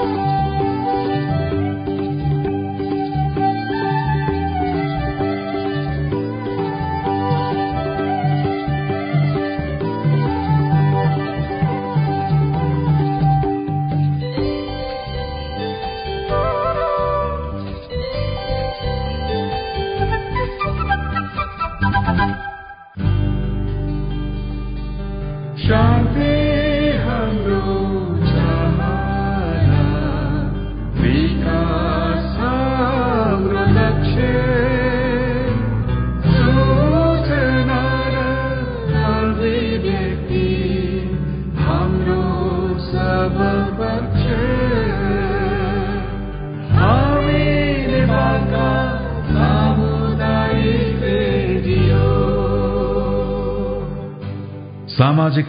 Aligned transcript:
Thank 0.00 0.16
you. 0.18 0.29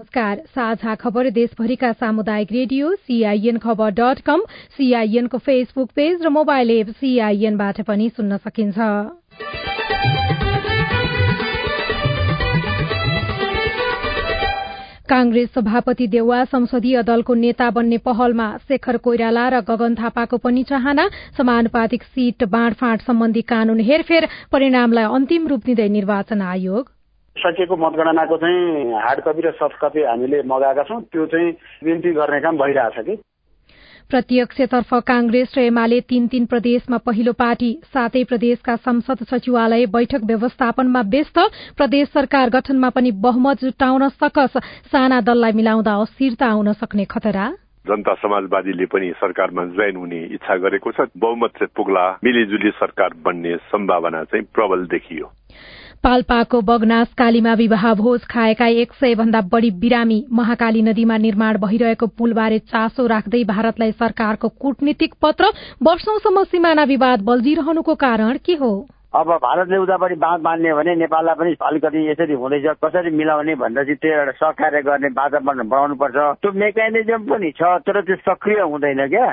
नमस्कार। 0.00 0.38
साझा 0.48 0.94
खबर 0.94 1.28
देशभरिका 1.30 1.90
सामुदायिक 1.92 2.52
radio 2.52 2.92
CIN 2.96 3.56
Khabar 3.58 3.90
dot 3.92 4.20
com 4.26 4.42
सीआईएनको 4.76 5.38
फेसबुक 5.38 5.90
पेज 5.92 6.22
र 6.22 6.28
मोबाइल 6.30 6.70
एप 6.70 6.90
सीआईएनबाट 7.00 7.80
पनि 7.84 8.08
सुन्न 8.08 8.36
सकिन्छ। 8.38 8.78
कांग्रेस 15.10 15.48
सभापति 15.54 16.06
देउवा 16.06 16.44
संसदीय 16.44 17.02
दलको 17.02 17.34
नेता 17.34 17.68
बन्ने 17.70 17.98
पहलमा 18.00 18.46
शेखर 18.68 18.96
कोइराला 19.04 19.48
र 19.48 19.60
गगन 19.68 19.94
थापाको 19.94 20.36
पनि 20.38 20.62
चाहना 20.64 21.08
समानुपातिक 21.36 22.02
सीट 22.04 22.44
बाँडफाँड 22.48 23.00
सम्बन्धी 23.02 23.42
कानून 23.52 23.80
हेरफेर 23.90 24.28
परिणामलाई 24.52 25.12
अन्तिम 25.14 25.46
रूप 25.48 25.66
दिँदै 25.66 25.88
निर्वाचन 25.90 26.42
आयोग। 26.46 26.88
सकिएको 27.36 27.76
मतगणनाको 27.76 28.36
चाहिँ 28.36 28.92
हार्ड 29.00 29.20
कपी 29.20 29.40
र 29.40 29.50
सफ्ट 29.50 29.76
कपी 29.80 30.02
हामीले 30.02 30.42
मगाएका 30.42 30.82
छौँ। 30.82 31.00
त्यो 31.02 31.26
चाहिँ 31.26 31.52
बिन्ती 31.84 32.12
गर्ने 32.12 32.40
काम 32.40 32.56
भइरहेछ 32.58 33.06
कि। 33.06 33.16
प्रत्यक्षतर्फ 34.10 34.94
कांग्रेस 35.06 35.54
र 35.56 35.60
एमाले 35.60 36.00
तीन 36.00 36.26
तीन 36.28 36.46
प्रदेशमा 36.46 36.98
पहिलो 36.98 37.32
पार्टी 37.32 37.70
सातै 37.86 38.24
प्रदेशका 38.24 38.76
संसद 38.76 39.24
सचिवालय 39.24 39.86
बैठक 39.86 40.26
व्यवस्थापनमा 40.26 41.00
व्यस्त। 41.00 41.38
प्रदेश 41.78 42.08
सरकार 42.08 42.50
गठनमा 42.50 42.88
पनि 42.90 43.10
बहुमत 43.22 43.60
जुटाउन 43.60 44.08
सकस। 44.08 44.56
साना 44.90 45.20
दललाई 45.20 45.52
मिलाउँदा 45.52 45.94
अस्थिरता 45.94 46.46
आउन 46.46 46.72
सक्ने 46.72 47.04
खतरा। 47.04 47.50
जनता 47.86 48.14
समाजवादीले 48.14 48.86
पनि 48.86 49.12
सरकारमा 49.16 49.64
जोइन 49.64 49.96
हुने 49.96 50.20
इच्छा 50.34 50.56
गरेको 50.56 50.92
छ। 50.92 51.08
बहुमत 51.16 51.62
पुग्ला 51.76 52.10
मिलिजुली 52.24 52.70
सरकार 52.76 53.14
बन्ने 53.24 53.56
सम्भावना 53.70 54.24
चाहिँ 54.24 54.44
प्रबल 54.54 54.86
देखियो। 54.86 55.39
पाल्पाको 56.04 56.60
बगनास 56.62 57.08
कालीमा 57.18 57.52
विवाह 57.54 57.82
भोज 57.94 58.20
खाएका 58.26 58.66
एक 58.82 58.92
सय 58.92 59.14
भन्दा 59.14 59.40
बढ़ी 59.52 59.70
बिरामी 59.80 60.16
महाकाली 60.32 60.82
नदीमा 60.82 61.16
निर्माण 61.18 61.58
भइरहेको 61.60 62.06
पुलबारे 62.18 62.58
चासो 62.72 63.06
राख्दै 63.06 63.42
भारतलाई 63.44 63.92
सरकारको 63.94 64.48
कूटनीतिक 64.60 65.14
पत्र 65.22 65.50
वर्षौंसम्म 65.82 66.44
सिमाना 66.46 66.84
विवाद 66.92 67.22
बल्झिरहनुको 67.22 67.94
कारण 68.04 68.38
के 68.46 68.54
हो? 68.54 68.72
अब 69.14 69.28
भारतले 69.44 69.76
उतापट्टि 69.76 70.16
बाँध 70.16 70.42
बाँध्ने 70.42 70.74
भने 70.74 70.94
नेपाललाई 70.96 71.34
पनि 71.36 71.54
अलिकति 71.68 72.08
यसरी 72.08 72.34
हुँदैछ। 72.40 72.66
कसरी 72.84 73.10
मिलाउने 73.20 73.54
भनेर 73.60 73.84
चाहिँ 73.84 73.96
त्यो 74.00 74.16
एउटा 74.16 74.32
सहकार्य 74.40 74.82
गर्ने 74.88 75.08
वातावरण 75.20 75.68
बनाउनु 75.68 75.94
पर्छ 76.00 76.16
त्यो 76.40 76.52
मेकानिजम 76.64 77.28
पनि 77.28 77.52
छ 77.60 77.76
तर 77.84 78.00
त्यो 78.08 78.16
सक्रिय 78.24 78.60
हुँदैन 78.64 79.06
क्या। 79.12 79.30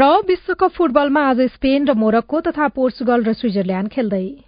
र 0.00 0.12
विश्वकप 0.24 0.72
फुटबलमा 0.72 1.28
आज 1.30 1.46
स्पेन 1.52 1.88
र 1.88 2.00
मोरक्को 2.00 2.40
तथा 2.48 2.68
पोर्चुगल 2.72 3.24
र 3.28 3.32
स्विजरल्याण्ड 3.44 3.90
खेल्दै। 3.92 4.47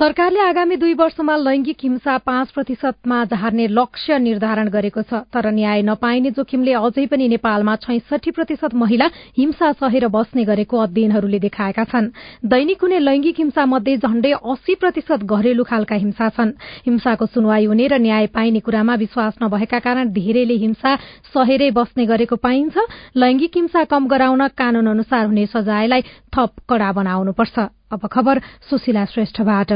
सरकारले 0.00 0.40
आगामी 0.40 0.76
दुई 0.80 0.92
वर्षमा 0.96 1.36
लैंगिक 1.36 1.76
हिंसा 1.82 2.16
पाँच 2.24 2.50
प्रतिशतमा 2.50 3.16
झार्ने 3.26 3.66
लक्ष्य 3.68 4.18
निर्धारण 4.18 4.68
गरेको 4.72 5.02
छ। 5.02 5.28
तर 5.28 5.50
न्याय 5.52 5.82
नपाइने 5.84 6.30
जोखिमले 6.32 6.72
अझै 6.72 7.04
पनि 7.06 7.26
नेपालमा 7.28 7.74
छैसठी 7.76 8.30
प्रतिशत 8.32 8.74
महिला 8.74 9.08
हिंसा 9.36 9.72
सहेर 9.76 10.08
बस्ने 10.08 10.44
गरेको 10.48 10.78
अध्ययनहरूले 10.80 11.38
देखाएका 11.38 11.84
छन्। 11.84 12.08
दैनिक 12.48 12.80
हुने 12.80 12.98
लैंगिक 12.98 13.36
हिंसा 13.38 13.64
मध्ये 13.66 13.96
झण्डै 13.98 14.32
अस्सी 14.32 14.74
प्रतिशत 14.80 15.20
घरेलु 15.20 15.64
खालका 15.68 15.96
हिंसा 16.00 16.28
छन्। 16.32 16.56
हिंसाको 16.86 17.26
सुनवाई 17.26 17.64
हुने 17.68 17.88
र 17.92 17.98
न्याय 18.00 18.26
पाइने 18.32 18.60
कुरामा 18.64 18.94
विश्वास 19.04 19.36
नभएका 19.42 19.78
कारण 19.84 20.12
धेरैले 20.16 20.56
हिंसा 20.64 20.94
सहेरै 21.28 21.70
बस्ने 21.76 22.06
गरेको 22.06 22.40
पाइन्छ। 22.40 22.88
लैंगिक 23.20 23.52
हिंसा 23.56 23.84
कम 23.84 24.08
गराउन 24.08 24.48
कानून 24.56 24.88
अनुसार 24.88 25.26
हुने 25.26 25.44
सजायलाई 25.52 26.02
थप 26.32 26.64
कड़ा 26.64 26.88
बनाउनुपर्छ। 26.88 27.68
अब 27.90 28.06
खबर 28.06 28.38
सुशीला 28.70 29.04
श्रेष्ठबाट। 29.04 29.72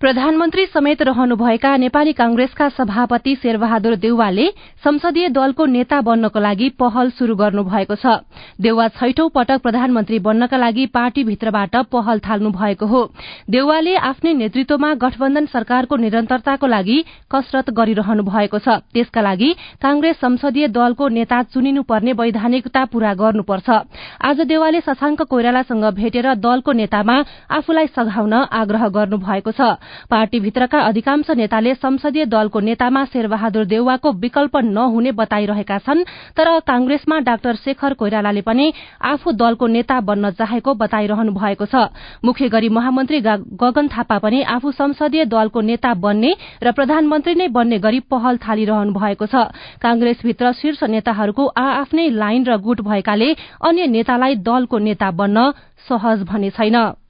प्रधानमन्त्री 0.00 0.64
समेत 0.66 1.02
रहनुभएका 1.02 1.76
नेपाली 1.76 2.12
कांग्रेसका 2.12 2.68
सभापति 2.68 3.34
शेरबहादुर 3.34 3.94
देउवाले 3.96 4.46
संसदीय 4.84 5.28
दलको 5.28 5.64
नेता 5.66 6.00
बन्नको 6.00 6.40
लागि 6.40 6.68
पहल 6.76 7.10
शुरू 7.10 7.34
गर्नु 7.34 7.62
भएको 7.64 7.94
छ। 7.96 8.20
देउवा 8.60 8.88
छैठौं 8.92 9.28
पटक 9.32 9.62
प्रधानमन्त्री 9.62 10.18
बन्नका 10.18 10.56
लागि 10.56 10.86
पार्टीभित्रबाट 10.92 11.76
पहल 11.88 12.18
थाल्नु 12.18 12.50
भएको 12.52 12.86
हो। 12.86 13.00
देउवाले 13.50 13.94
आफ्नै 13.96 14.32
नेतृत्वमा 14.34 14.92
गठबन्धन 15.00 15.46
सरकारको 15.46 15.96
निरन्तरताको 15.96 16.66
लागि 16.66 16.98
कसरत 17.32 17.70
गरिरहनु 17.72 18.22
भएको 18.22 18.58
छ। 18.58 18.84
त्यसका 18.92 19.20
लागि 19.22 19.50
कांग्रेस 19.80 20.16
संसदीय 20.20 20.68
दलको 20.76 21.08
नेता 21.08 21.42
चुनिनु 21.56 21.82
पर्ने 21.88 22.12
वैधानिकता 22.12 22.84
पूरा 22.92 23.14
गर्नुपर्छ। 23.16 23.68
आज 24.20 24.40
देउवाले 24.44 24.80
शशाङ्क 24.84 25.22
कोइरालासँग 25.24 25.84
भेटेर 25.96 26.34
दलको 26.36 26.72
नेतामा 26.74 27.16
आफूलाई 27.48 27.86
सघाउन 27.96 28.34
आग्रह 28.52 28.88
गर्नु 28.92 29.16
भएको 29.24 29.56
छ। 29.56 29.72
पार्टीभित्रका 30.10 30.80
अधिकांश 30.82 31.30
नेताले 31.36 31.74
संसदीय 31.76 32.24
दलको 32.26 32.60
नेतामा 32.60 33.04
शेरबहादुर 33.06 33.64
देउवाको 33.66 34.12
विकल्प 34.14 34.56
नहुने 34.64 35.12
बताइरहेका 35.12 35.78
छन् 35.78 36.04
तर 36.36 36.48
कांग्रेसमा 36.66 37.18
डाक्टर 37.20 37.54
शेखर 37.56 37.94
कोइरालाले 37.94 38.40
पनि 38.42 38.72
आफू 39.04 39.32
दलको 39.34 39.66
नेता 39.66 40.00
बन्न 40.00 40.30
चाहेको 40.32 40.74
बताइरहनु 40.76 41.32
भएको 41.32 41.66
छ। 41.66 41.88
मुख्य 42.24 42.48
गरी 42.48 42.68
महामन्त्री 42.68 43.20
गगन 43.20 43.88
थापा 43.88 44.18
पनि 44.18 44.42
आफू 44.54 44.70
संसदीय 44.72 45.24
दलको 45.26 45.60
नेता 45.62 45.94
बन्ने 45.94 46.34
र 46.62 46.72
प्रधानमन्त्री 46.72 47.34
नै 47.34 47.48
बन्ने 47.48 47.78
गरी 47.78 48.00
पहल 48.10 48.36
थालिरहनु 48.38 48.92
भएको 48.92 49.26
छ। 49.26 49.48
कांग्रेसभित्र 49.82 50.52
शीर्ष 50.52 50.82
नेताहरूको 50.84 51.46
आ 51.46 51.66
आफ्नै 51.80 52.08
लाइन 52.12 52.44
र 52.44 52.56
गुट 52.58 52.80
भएकाले 52.82 53.32
अन्य 53.62 53.86
नेतालाई 53.86 54.34
दलको 54.42 54.78
नेता 54.78 55.10
बन्न 55.10 55.50
सहज 55.88 56.22
भने 56.24 56.50
छैन। 56.50 57.05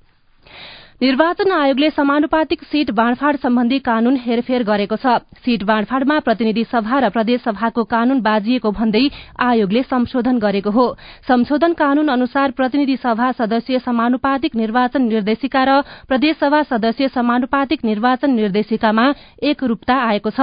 निर्वाचन 1.03 1.51
आयोगले 1.53 1.89
समानुपातिक 1.91 2.63
सीट 2.65 2.91
बाँडफाँड 2.91 3.37
सम्बन्धी 3.39 3.79
कानून 3.79 4.17
हेरफेर 4.17 4.63
गरेको 4.65 4.97
छ। 4.97 5.07
सीट 5.45 5.63
बाँडफाँडमा 5.63 6.19
प्रतिनिधि 6.25 6.63
सभा 6.65 6.99
र 6.99 7.09
प्रदेश 7.13 7.41
सभाको 7.43 7.83
कानून 7.85 8.21
बाजिएको 8.25 8.71
भन्दै 8.73 9.03
आयोगले 9.39 9.83
संशोधन 9.83 10.39
गरेको 10.41 10.71
हो। 10.73 10.87
संशोधन 11.29 11.73
कानून 11.77 12.09
अनुसार 12.09 12.51
प्रतिनिधि 12.57 12.97
सभा 12.97 13.31
सदस्य 13.33 13.79
समानुपातिक 13.85 14.57
निर्वाचन 14.57 15.03
निर्देशिका 15.05 15.65
र 15.65 15.81
प्रदेश 16.09 16.37
सभा 16.41 16.63
सदस्य 16.65 17.09
समानुपातिक 17.13 17.85
निर्वाचन 17.85 18.31
निर्देशिकामा 18.33 19.07
एकरूपता 19.45 19.97
आएको 20.01 20.31
छ। 20.31 20.41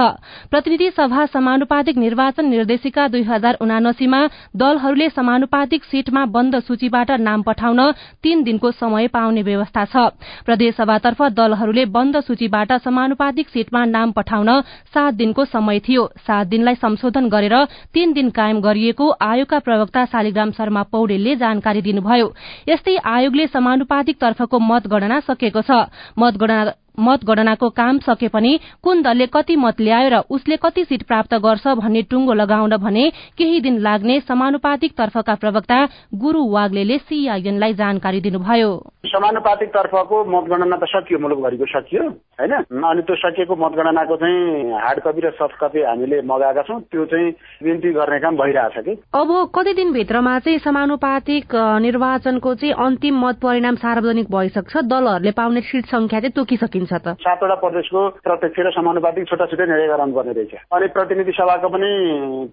प्रतिनिधि 0.54 0.90
सभा 0.94 1.26
समानुपातिक 1.34 1.96
निर्वाचन 1.98 2.46
निर्देशिका 2.46 3.08
दुई 3.08 3.22
हजार 3.24 3.58
उनासीमा 3.60 4.22
दलहरूले 4.54 5.10
समानुपातिक 5.10 5.84
सीटमा 5.84 6.24
बन्द 6.30 6.60
सूचीबाट 6.62 7.10
नाम 7.20 7.42
पठाउन 7.42 7.90
तीन 8.22 8.42
दिनको 8.44 8.70
समय 8.70 9.08
पाउने 9.10 9.42
व्यवस्था 9.42 9.84
छ। 9.86 10.08
प्रदेशसभातर्फ 10.46 11.22
दलहरूले 11.32 11.84
बन्द 11.88 12.20
सूचीबाट 12.20 12.72
समानुपातिक 12.84 13.48
सीटमा 13.48 13.84
नाम 13.86 14.12
पठाउन 14.12 14.50
सात 14.94 15.14
दिनको 15.14 15.44
समय 15.46 15.78
थियो। 15.80 16.06
सात 16.26 16.46
दिनलाई 16.46 16.74
संशोधन 16.76 17.28
गरेर 17.28 17.56
तीन 17.94 18.12
दिन 18.12 18.30
कायम 18.30 18.60
गरिएको 18.60 19.10
आयोगका 19.22 19.58
प्रवक्ता 19.58 20.04
शालिग्राम 20.06 20.50
शर्मा 20.52 20.82
पौडेलले 20.92 21.36
जानकारी 21.36 21.82
दिनुभयो। 21.82 22.32
यस्तै 22.68 22.96
आयोगले 23.06 23.46
समानुपातिक 23.48 24.16
तर्फको 24.20 24.58
मतगणना 24.60 25.20
सकेको 25.28 25.62
छ। 25.62 25.84
मतगणना 26.18 26.72
मतगणनाको 26.94 27.68
काम 27.70 27.98
सके 27.98 28.28
पनि 28.28 28.58
कुन 28.82 29.02
दलले 29.02 29.26
कति 29.26 29.56
मत 29.56 29.80
ल्यायो 29.80 30.08
र 30.08 30.16
उसले 30.30 30.56
कति 30.62 30.84
सीट 30.84 31.02
प्राप्त 31.02 31.34
गर्छ 31.42 31.66
भन्ने 31.82 32.02
टुङ्गो 32.06 32.34
लगाउन 32.34 32.76
भने 32.78 33.10
केही 33.34 33.60
दिन 33.60 33.82
लाग्ने 33.82 34.20
समानुपातिक 34.30 34.92
तर्फका 34.94 35.34
प्रवक्ता 35.34 35.84
गुरू 36.14 36.48
वाग्ले 36.50 36.98
सीआईएनलाई 37.00 37.74
जानकारी 37.74 38.20
दिनुभयो। 38.20 38.93
समानुपातिक 39.04 39.68
तर्फको 39.68 40.16
मतगणना 40.24 40.76
त 40.76 40.84
सकियो 40.88 41.18
मुलुकभरिको 41.18 41.66
सकियो 41.66 42.02
होइन? 42.40 42.52
अनि 42.72 43.02
त्यो 43.02 43.16
सकिएको 43.16 43.54
मतगणनाको 43.54 44.16
चाहिँ 44.16 44.72
हार्ड 44.74 45.00
कपी 45.04 45.20
र 45.20 45.30
सफ्ट 45.38 45.56
कपी 45.60 45.80
हामीले 45.82 46.20
मगाएका 46.24 46.62
छौँ 46.62 46.80
त्यो 46.90 47.04
चाहिँ 47.12 47.28
विन्ती 47.64 47.92
गर्ने 47.92 48.18
काम 48.20 48.36
भइरहेछ 48.36 48.76
कि? 48.84 48.92
अब 49.14 49.28
कति 49.54 49.72
दिनभित्रमा 49.74 50.38
चाहिँ 50.38 50.58
समानुपातिक 50.58 51.54
निर्वाचनको 51.54 52.54
चाहिँ 52.54 52.74
अन्तिम 52.74 53.14
मत 53.24 53.36
परिणाम 53.42 53.74
सार्वजनिक 53.84 54.28
भइसक्छ? 54.30 54.76
दलहरूले 54.84 55.30
पाउने 55.36 55.60
सिट 55.60 55.84
संख्या 55.86 56.20
चाहिँ 56.20 56.32
तोकिसकिन्छ 56.32 56.92
त। 56.92 57.16
सातवटा 57.20 57.54
प्रदेशको 57.60 58.00
प्रत्यक्ष 58.24 58.58
र 58.58 58.70
समानुपातिक 58.78 59.28
छुट्टा 59.28 59.46
छुट्टै 59.46 59.66
निर्णय 59.66 59.86
गराउनुपर्ने 59.88 60.32
रहेछ। 60.32 60.54
अनि 60.72 60.86
प्रतिनिधि 60.96 61.32
सभाको 61.32 61.68
पनि 61.68 61.90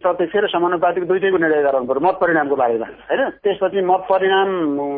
प्रत्यक्ष 0.03 0.35
र 0.35 0.47
समानुपातिक 0.51 1.03
दुइटैको 1.07 1.37
निर्णय 1.37 1.63
गराउनु 1.63 1.87
पर्यो 1.87 2.05
मत 2.07 2.15
परिणामको 2.21 2.55
बारेमा 2.55 2.87
होइन? 3.09 3.21
त्यसपछि 3.43 3.81
मत 3.81 4.01
परिणाम 4.11 4.49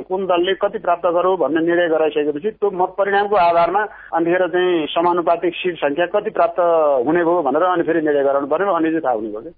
कुन 0.09 0.25
दलले 0.25 0.53
कति 0.61 0.79
प्राप्त 0.79 1.05
गरौँ 1.13 1.37
भन्ने 1.43 1.65
निर्णय 1.65 1.87
गराइसकेपछि 1.89 2.51
त्यो 2.53 2.71
मत 2.75 2.95
परिणामको 2.97 3.35
आधारमा 3.41 3.83
अनिखेर 4.13 4.47
चाहिँ 4.47 4.85
समानुपातिक 4.91 5.55
सिट 5.55 5.77
संख्या 5.79 6.05
कति 6.13 6.29
प्राप्त 6.31 6.59
हुने 7.07 7.23
भयो 7.23 7.41
भनेर 7.41 7.67
अनि 7.67 7.83
फेरि 7.83 8.01
निर्णय 8.01 8.23
गराउनु 8.23 8.47
पर्यो 8.47 8.73
अनि 8.73 8.89
चाहिँ 8.89 9.05
थाहा 9.05 9.13
हुने 9.13 9.31
भयो 9.31 9.53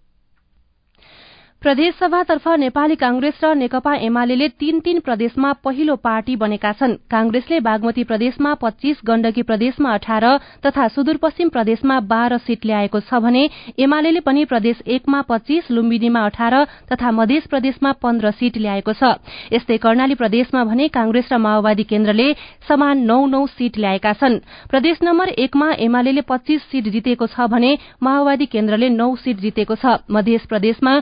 प्रदेशसभातर्फ 1.66 2.48
नेपाली 2.60 2.96
कांग्रेस 2.96 3.40
र 3.44 3.54
नेकपा 3.58 3.94
एमाले 4.06 4.48
तीन 4.54 4.80
तीन 4.86 5.00
प्रदेशमा 5.02 5.52
पहिलो 5.66 5.96
पार्टी 5.98 6.36
बनेका 6.38 6.72
छन्। 6.72 6.94
कांग्रेसले 7.10 7.60
बागमती 7.60 8.04
प्रदेशमा 8.06 8.54
पच्चीस 8.62 8.98
गण्डकी 9.02 9.42
प्रदेशमा 9.42 9.94
अठार 9.94 10.26
तथा 10.62 10.88
सुदूरपश्चिम 10.94 11.50
प्रदेशमा 11.50 12.00
बाह्र 12.06 12.38
सीट 12.38 12.66
ल्याएको 12.66 13.00
छ 13.02 13.18
भने 13.18 13.42
एमाले 13.82 14.20
पनि 14.22 14.44
प्रदेश 14.46 14.84
एकमा 14.88 15.22
पच्चीस 15.26 15.72
लुम्बिनीमा 15.72 16.26
अठार 16.26 16.56
तथा 16.92 17.12
मध्य 17.12 17.40
प्रदेशमा 17.50 17.92
पन्ध्र 17.98 18.32
सीट 18.38 18.58
ल्याएको 18.62 18.94
छ। 18.94 19.18
यस्तै 19.58 19.78
कर्णाली 19.82 20.16
प्रदेशमा 20.22 20.64
भने 20.70 20.88
कांग्रेस 20.94 21.34
र 21.34 21.42
माओवादी 21.42 21.84
केन्द्रले 21.90 22.28
समान 22.70 23.02
नौ 23.10 23.20
नौ 23.26 23.46
सीट 23.48 23.82
ल्याएका 23.82 24.14
छन्। 24.14 24.38
प्रदेश 24.70 25.02
नम्बर 25.02 25.34
एकमा 25.42 25.72
एमाले 25.82 26.22
पच्चीस 26.30 26.62
सीट 26.70 26.94
जितेको 26.94 27.26
छ 27.34 27.50
भने 27.50 27.74
माओवादी 28.06 28.46
केन्द्रले 28.54 28.90
नौ 28.94 29.10
सीट 29.18 29.38
जितेको 29.42 29.82
छ। 29.82 29.98
मध्य 30.14 30.38
प्रदेशमा 30.46 30.94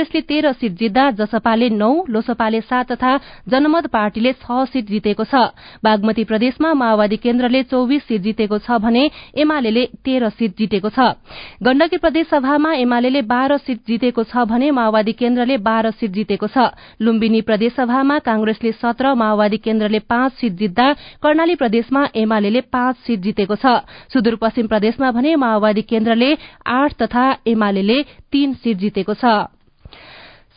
कांग्रेसले 0.00 0.20
तेह्र 0.28 0.52
सीट 0.52 0.72
जित्दा 0.80 1.10
जसपाले 1.12 1.68
नौ 1.70 1.92
लोसपाले 2.08 2.60
सात 2.62 2.92
तथा 2.92 3.16
जनमत 3.44 3.86
पार्टीले 3.92 4.32
छ 4.34 4.64
सीट 4.72 4.84
जितेको 4.88 5.24
छ। 5.24 5.52
बागमती 5.84 6.24
प्रदेशमा 6.24 6.72
माओवादी 6.72 7.16
केन्द्रले 7.20 7.62
चौविस 7.68 8.02
सीट 8.08 8.20
जितेको 8.22 8.58
छ 8.58 8.80
भने 8.80 9.04
एमाले 9.36 9.84
तेह्र 10.00 10.28
सीट 10.30 10.56
जितेको 10.56 10.88
छ। 10.88 11.20
गण्डकी 11.60 11.96
प्रदेश 12.00 12.26
सभामा 12.32 12.72
एमाले 12.80 13.20
बाह्र 13.28 13.56
सीट 13.60 13.80
जितेको 13.84 14.24
छ 14.24 14.48
भने 14.48 14.70
माओवादी 14.72 15.12
केन्द्रले 15.20 15.56
बाह्र 15.60 15.90
सीट 15.92 16.10
जितेको 16.16 16.48
छ। 16.48 16.72
लुम्बिनी 16.96 17.40
प्रदेशसभामा 17.44 18.18
कांग्रेसले 18.24 18.72
सत्र 18.80 19.14
माओवादी 19.14 19.58
केन्द्रले 19.60 19.98
पाँच 20.08 20.32
सीट 20.40 20.52
जित्दा 20.56 20.92
कर्णाली 21.20 21.54
प्रदेशमा 21.60 22.08
एमाले 22.16 22.60
पाँच 22.72 22.96
सीट 23.04 23.20
जितेको 23.20 23.60
छ। 23.60 23.84
सुदूरपश्चिम 24.08 24.66
प्रदेशमा 24.66 25.10
भने 25.12 25.36
माओवादी 25.36 25.82
केन्द्रले 25.84 26.34
आठ 26.72 26.90
तथा 27.02 27.30
एमाले 27.46 28.02
तीन 28.32 28.52
सीट 28.54 28.76
जितेको 28.78 29.14
छ। 29.14 29.59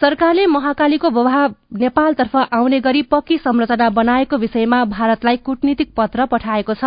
सरकारले 0.01 0.45
महाकालीको 0.45 1.09
प्रभाव 1.09 1.53
नेपालतर्फ 1.79 2.35
आउने 2.35 2.79
गरी 2.79 3.01
पक्की 3.11 3.37
संरचना 3.37 3.89
बनाएको 3.89 4.37
विषयमा 4.37 4.83
भारतलाई 4.85 5.37
कूटनीतिक 5.45 5.93
पत्र 5.97 6.25
पठाएको 6.25 6.73
छ। 6.73 6.83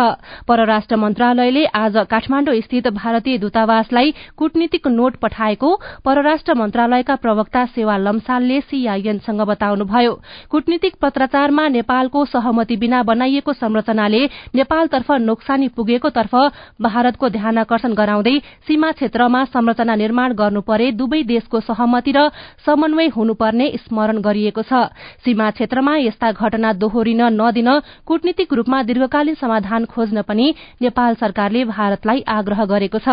परराष्ट्र 0.47 0.95
मन्त्रालयले 0.95 1.63
आज 1.73 1.97
काठमाण्डु 2.11 2.53
स्थित 2.61 2.87
भारतीय 2.93 3.37
दूतावासलाई 3.37 4.11
कूटनीतिक 4.37 4.87
नोट 4.89 5.15
पठाएको 5.17 5.69
परराष्ट्र 6.05 6.53
मन्त्रालयका 6.53 7.15
प्रवक्ता 7.15 7.65
सेवा 7.67 7.95
लम्सालले 7.97 8.59
सीआईएनसँग 8.61 9.41
बताउनुभयो। 9.49 10.13
कूटनीतिक 10.51 10.95
पत्राचारमा 11.01 11.67
नेपालको 11.69 12.25
सहमति 12.27 12.75
बिना 12.75 13.01
बनाइएको 13.03 13.53
संरचनाले 13.53 14.23
नेपालतर्फ 14.55 15.11
नोक्सानी 15.21 15.67
पुगेको 15.75 16.09
तर्फ 16.11 16.35
भारतको 16.81 17.29
ध्यानकर्षण 17.29 17.93
गराउँदै 17.93 18.37
सीमा 18.67 18.91
क्षेत्रमा 18.93 19.43
संरचना 19.47 19.95
निर्माण 19.95 20.33
गर्नु 20.35 20.61
परे 20.61 20.91
दुवै 20.93 21.23
देशको 21.25 21.59
सहमति 21.63 22.11
र 22.11 22.29
समन्वय 22.65 22.96
हुनुपर्ने 23.07 23.67
स्मरण 23.77 24.17
गरिएको 24.21 24.61
छ। 24.61 24.73
सीमा 25.21 25.49
क्षेत्रमा 25.51 25.95
यस्ता 25.97 26.31
घटना 26.31 26.73
दोहोरिन 26.73 27.21
नदिन 27.31 27.69
कूटनीतिक 28.05 28.53
रूपमा 28.53 28.81
दीर्घकालीन 28.83 29.35
समाधान 29.35 29.85
खोज्न 29.85 30.21
पनि 30.21 30.45
नेपाल 30.81 31.15
सरकारले 31.15 31.63
भारतलाई 31.65 32.21
आग्रह 32.27 32.65
गरेको 32.65 32.99
छ। 32.99 33.07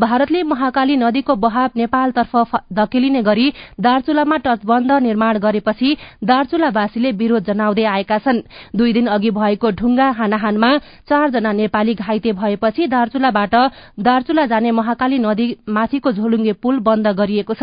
भारतले 0.00 0.42
महाकाली 0.42 0.96
नदीको 0.96 1.34
बहाव 1.36 1.70
नेपालतर्फ 1.76 2.56
धकेलिने 2.72 3.22
गरी 3.22 3.52
दार्चुलामा 3.80 4.38
तटबन्ध 4.38 4.92
निर्माण 5.02 5.38
गरेपछि 5.38 5.96
दार्चुलावासीले 6.24 7.10
विरोध 7.12 7.44
जनाउँदै 7.44 7.84
आएका 7.86 8.18
छन्। 8.18 8.40
दुई 8.76 8.92
दिन 8.92 9.06
अघि 9.06 9.30
भएको 9.32 9.70
ढुंगा 9.70 10.08
हानाहानमा 10.10 10.70
चारजना 11.08 11.52
नेपाली 11.52 11.94
घाइते 11.96 12.32
भएपछि 12.32 12.86
दार्चुलाबाट 12.86 13.54
दार्चुला 14.00 14.46
जाने 14.46 14.70
महाकाली 14.70 15.18
नदी 15.18 15.46
माथिको 15.68 16.12
झोलुङ्गे 16.12 16.52
पुल 16.62 16.78
बन्द 16.80 17.06
गरिएको 17.18 17.54
छ। 17.54 17.62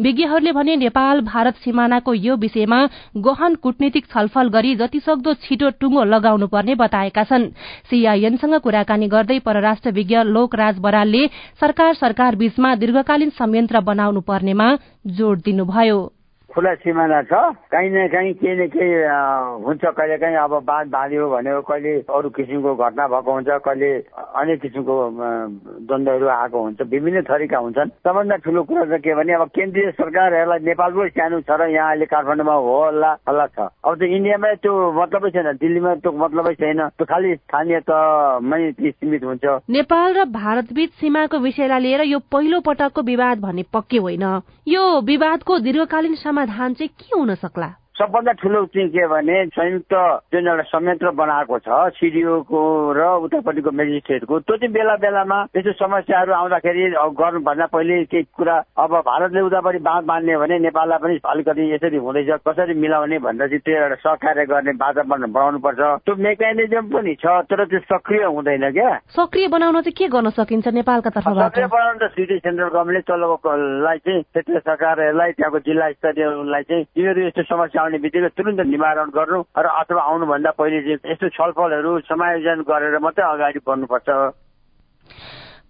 विज्ञहरूले 0.00 0.52
भने 0.52 0.76
नेपाल 0.78 1.11
भारत 1.20 1.56
सिमानाको 1.56 2.14
यो 2.14 2.36
विषयमा 2.36 2.78
गहन 3.16 3.54
कूटनीतिक 3.54 4.06
छलफल 4.06 4.48
गरी 4.48 4.74
जतिसक्दो 4.76 5.34
छिटो 5.34 5.70
टुङ्गो 5.80 6.04
लगाउनु 6.04 6.46
पर्ने 6.46 6.74
बताएका 6.74 7.24
छन्। 7.24 7.50
सीआईएनसँग 7.90 8.54
कुराकानी 8.60 9.08
गर्दै 9.08 9.38
परराष्ट्र 9.38 9.90
विज्ञ 9.90 10.22
लोकराज 10.24 10.78
बरालले 10.78 11.26
सरकार 11.60 11.94
सरकार 11.94 12.36
बीचमा 12.36 12.74
दीर्घकालीन 12.74 13.30
संयन्त्र 13.30 13.80
बनाउनु 13.80 14.20
पर्नेमा 14.20 14.76
जोड़ 15.06 15.38
दिनुभयो। 15.38 16.21
खुला 16.52 16.74
सिमाना 16.84 17.20
छ। 17.22 17.32
काहीँ 17.72 17.90
न 17.90 18.06
काहीँ 18.12 18.32
केही 18.36 18.54
न 18.60 18.66
केही 18.68 18.92
हुन्छ 19.64 19.82
कहिले 19.84 20.16
काहीँ 20.20 20.36
अब 20.36 20.54
बाँध 20.68 20.86
बाँध्यो 20.92 21.28
भने 21.32 21.50
कहिले 21.64 21.92
अरू 22.12 22.28
किसिमको 22.28 22.74
घटना 22.76 23.06
भएको 23.08 23.32
हुन्छ 23.32 23.48
कहिले 23.64 23.90
अनेक 24.36 24.60
किसिमको 24.60 24.94
द्वन्द्वहरू 25.88 26.26
आएको 26.28 26.58
हुन्छ 26.62 26.80
विभिन्न 26.92 27.22
थरीका 27.24 27.58
हुन्छन्। 27.58 27.90
सबभन्दा 28.04 28.36
ठुलो 28.44 28.62
कुरा 28.68 28.84
चाहिँ 28.84 29.00
के 29.00 29.14
भने 29.16 29.32
अब 29.32 29.48
केन्द्रीय 29.48 29.90
सरकार 29.96 30.28
यसलाई 30.34 30.60
नेपालकै 30.68 31.08
सानो 31.16 31.40
छ 31.40 31.50
र 31.56 31.72
यहाँ 31.72 31.88
अहिले 31.88 32.06
काठमाडौँमा 32.12 32.54
हो 32.54 32.76
हल्ला 32.84 33.10
हल्ला 33.28 33.46
छ। 33.48 33.58
अब 33.72 33.92
त्यो 33.96 34.08
इन्डियामा 34.12 34.52
त्यो 34.60 34.72
मतलबै 34.92 35.30
छैन 35.32 35.48
दिल्लीमा 35.56 35.94
त्यो 36.04 36.12
मतलबै 36.12 36.54
छैन। 36.60 36.80
त्यो 36.92 37.04
खालि 37.08 37.34
स्थानीयतामै 37.40 38.60
सीमित 38.92 39.24
हुन्छ। 39.24 39.44
नेपाल 39.72 40.10
र 40.12 40.24
भारतबीच 40.28 40.90
सीमाको 41.00 41.38
विषयलाई 41.38 41.80
लिएर 41.80 42.00
यो 42.12 42.18
पहिलो 42.28 42.60
पटकको 42.60 43.00
विवाद 43.02 43.40
भन्ने 43.40 43.64
पक्कै 43.72 43.98
होइन। 44.04 44.24
यो 44.68 44.82
विवादको 45.02 45.58
दीर्घकालीन 45.58 46.14
चाहिँ 46.74 46.88
के 46.88 47.18
हुन 47.18 47.34
सक्ला? 47.34 47.74
सबभन्दा 47.98 48.32
ठुलो 48.40 48.64
चाहिँ 48.72 48.88
के 48.88 49.06
भने 49.06 49.36
संयुक्त 49.52 49.94
जुन 50.32 50.46
एउटा 50.48 50.62
संयन्त्र 50.72 51.10
बनाएको 51.12 51.58
छ 51.60 51.68
सिडिओको 51.92 52.60
र 52.96 53.00
उतापट्टिको 53.28 53.70
मेजिस्ट्रेटको। 53.70 54.38
त्यो 54.48 54.56
चाहिँ 54.56 54.72
बेला 54.72 54.94
बेलामा 54.96 55.38
त्यस्तो 55.52 55.72
समस्याहरू 55.76 56.32
आउँदाखेरि 56.32 56.84
गर्नुभन्दा 57.20 57.66
पहिले 57.68 58.04
केही 58.08 58.24
कुरा 58.32 58.56
अब 58.80 58.92
भारतले 59.04 59.40
उतापट्टि 59.44 59.78
बाँध 59.84 60.04
बाँध्ने 60.08 60.36
भने 60.40 60.58
नेपाललाई 60.72 60.98
पनि 61.04 61.18
अलिकति 61.20 61.62
यसरी 61.74 61.96
हुँदैछ 62.00 62.30
कसरी 62.48 62.74
मिलाउने 62.80 63.18
भनेर 63.28 63.48
चाहिँ 63.52 63.60
त्यो 63.60 63.76
एउटा 63.76 63.96
सहकार्य 64.00 64.44
गर्ने 64.48 64.72
वातावरण 64.72 65.32
बनाउनु 65.32 65.58
पर्छ 65.60 65.80
त्यो 66.08 66.14
मेकानिजम 66.16 66.88
पनि 66.96 67.14
छ 67.20 67.44
तर 67.52 67.64
त्यो 67.68 67.80
सक्रिय 67.92 68.24
हुँदैन 68.24 68.64
क्या। 68.72 68.90
सक्रिय 69.20 69.48
बनाउन 69.52 69.80
चाहिँ 69.84 69.96
के 70.00 70.08
गर्न 70.08 70.30
सकिन्छ 70.32 70.66
नेपालका 70.80 71.10
तर्फबाट? 71.12 71.44
सक्रिय 71.44 71.68
बनाउन 71.76 71.96
त 72.00 72.10
सिटी 72.16 72.40
सेन्ट्रल 72.40 72.68
गभर्मेन्टले 72.72 73.04
तलबलाई 73.04 73.98
चाहिँ 74.00 74.22
क्षेत्रीय 74.22 74.58
सरकारहरूलाई 74.64 75.30
त्यहाँको 75.36 75.58
जिल्ला 75.68 75.90
स्तरीयलाई 75.92 76.62
चाहिँ 76.72 76.84
यिनीहरू 76.96 77.20
यस्तो 77.28 77.42
समस्या 77.52 77.80
आउने 77.82 77.98
बित्तिकै 77.98 78.30
तुरन्त 78.38 78.60
निवारण 78.70 79.10
गर्नु 79.18 79.42
र 79.58 79.66
अथवा 79.74 80.02
आउनुभन्दा 80.02 80.50
पहिले 80.58 80.78
यस्तो 80.92 81.28
छलफलहरू 81.36 81.98
समायोजन 82.06 82.66
गरेर 82.70 82.98
मात्रै 83.00 83.24
अगाडि 83.26 83.60
बढ्नुपर्छ। 83.66 84.08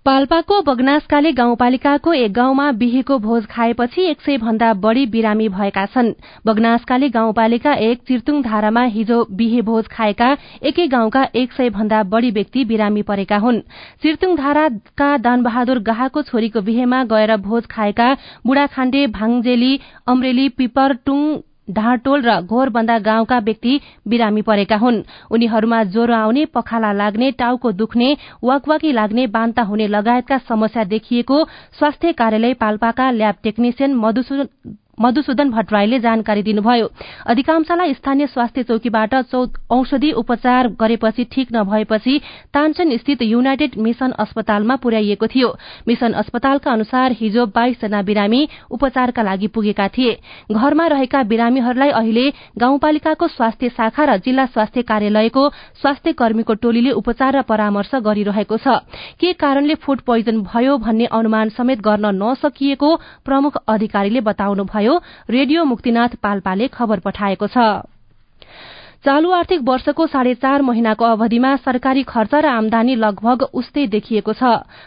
पाल्पाको 0.06 0.56
बगनासकाले 0.62 1.30
गाउँपालिकाको 1.32 2.12
एक 2.12 2.32
गाउँमा 2.34 2.70
बिहेको 2.72 3.18
भोज 3.18 3.44
खाएपछि 3.46 4.02
एक 4.02 4.20
सय 4.20 4.38
भन्दा 4.38 4.72
बढ़ी 4.74 5.04
बिरामी 5.06 5.46
भएका 5.48 5.84
छन्। 5.86 6.10
बगनासकाले 6.46 7.08
गाउँपालिका 7.08 7.74
एक 7.80 8.02
चिर्तुङ 8.02 8.42
धारामा 8.42 8.82
हिजो 8.94 9.18
बिहे 9.32 9.60
भोज 9.62 9.86
खाएका 9.88 10.30
एकै 10.62 10.86
गाउँका 10.88 11.22
एक 11.34 11.52
सय 11.52 11.70
भन्दा 11.70 12.02
बढ़ी 12.10 12.30
व्यक्ति 12.30 12.64
बिरामी 12.64 13.02
परेका 13.02 13.36
हुन्। 13.36 13.60
चिर्तुङ 14.02 14.36
धाराका 14.36 15.16
दानबहादुर 15.18 15.78
गाहाको 15.82 16.22
छोरीको 16.22 16.60
बिहेमा 16.60 17.04
गएर 17.06 17.36
भोज 17.46 17.66
खाएका 17.70 18.08
बुढाखाण्डे 18.46 19.06
भाङजेली 19.14 19.72
अमरेली 20.08 20.48
पिपरटुङ 20.58 21.22
ढाँटोल 21.72 22.22
र 22.22 22.40
घोरबन्दा 22.42 22.98
गाउँका 23.00 23.38
व्यक्ति 23.38 23.80
बिरामी 24.08 24.42
परेका 24.42 24.76
हुन्। 24.76 25.02
उनीहरूमा 25.30 25.82
ज्वरो 25.84 26.14
आउने 26.14 26.44
पखाला 26.54 26.92
लाग्ने 26.92 27.30
टाउको 27.38 27.72
दुख्ने 27.72 28.16
वाकवाकी 28.44 28.92
लाग्ने 28.92 29.26
बान्ता 29.36 29.62
हुने 29.62 29.86
लगायतका 29.88 30.38
समस्या 30.48 30.84
देखिएको 30.84 31.44
स्वास्थ्य 31.78 32.12
कार्यालय 32.12 32.54
पाल्पाका 32.60 33.10
ल्याब 33.10 33.34
टेक्निसियन 33.42 33.94
मधुसूदन 33.96 34.48
भट्टराईले 35.00 35.98
जानकारी 36.00 36.42
दिनुभयो। 36.42 36.86
अधिकांशलाई 37.26 37.92
स्थानीय 37.94 38.26
स्वास्थ्य 38.26 38.62
चौकीबाट 38.62 39.14
औषधि 39.70 40.10
उपचार 40.12 40.68
गरेपछि 40.80 41.24
ठिक 41.32 41.48
नभएपछि 41.52 42.18
तानचन 42.54 42.96
स्थित 42.96 43.22
युनाइटेड 43.22 43.78
मिशन 43.78 44.10
अस्पतालमा 44.18 44.76
पुर्याइएको 44.76 45.26
थियो। 45.26 45.48
मिशन 45.88 46.12
अस्पतालका 46.12 46.72
अनुसार 46.72 47.12
हिजो 47.20 47.46
बाइसजना 47.46 48.02
बिरामी 48.02 48.48
उपचारका 48.70 49.22
लागि 49.22 49.46
पुगेका 49.48 49.88
थिए। 49.88 50.12
घरमा 50.52 50.86
रहेका 50.86 51.22
बिरामीहरूलाई 51.22 51.90
अहिले 51.90 52.28
गाउँपालिकाको 52.58 53.28
स्वास्थ्य 53.28 53.68
शाखा 53.70 54.04
र 54.04 54.16
जिल्ला 54.18 54.46
स्वास्थ्य 54.46 54.82
कार्यालयको 54.82 55.48
स्वास्थ्य 55.80 56.12
कर्मीको 56.12 56.54
टोलीले 56.54 56.90
उपचार 56.92 57.36
र 57.36 57.42
परामर्श 57.42 57.94
गरिरहेको 57.96 58.56
छ। 58.58 58.84
के 59.20 59.32
कारणले 59.32 59.74
फूड 59.74 60.00
पोइजन 60.02 60.40
भयो 60.44 60.76
भन्ने 60.78 61.06
अनुमान 61.10 61.48
समेत 61.48 61.80
गर्न 61.80 62.14
नसकिएको 62.22 62.96
प्रमुख 63.24 63.56
अधिकारीले 63.66 64.20
बताउनुभयो। 64.20 64.81
रेडियो 65.30 65.64
मुक्तिनाथ 65.64 66.08
पाल्पाले 66.22 66.68
खबर 66.68 66.98
पठाएको 67.00 67.46
छ। 67.46 67.58
चालू 69.04 69.30
आर्थिक 69.30 69.60
वर्षको 69.60 70.06
साढे 70.06 70.34
चार 70.34 70.62
महिनाको 70.62 71.04
अवधिमा 71.04 71.56
सरकारी 71.56 72.02
खर्च 72.02 72.34
र 72.34 72.46
आमदानी 72.46 72.94
लगभग 72.94 73.42
उस्तै 73.42 73.86
देखिएको 73.86 74.32
छ। 74.32 74.42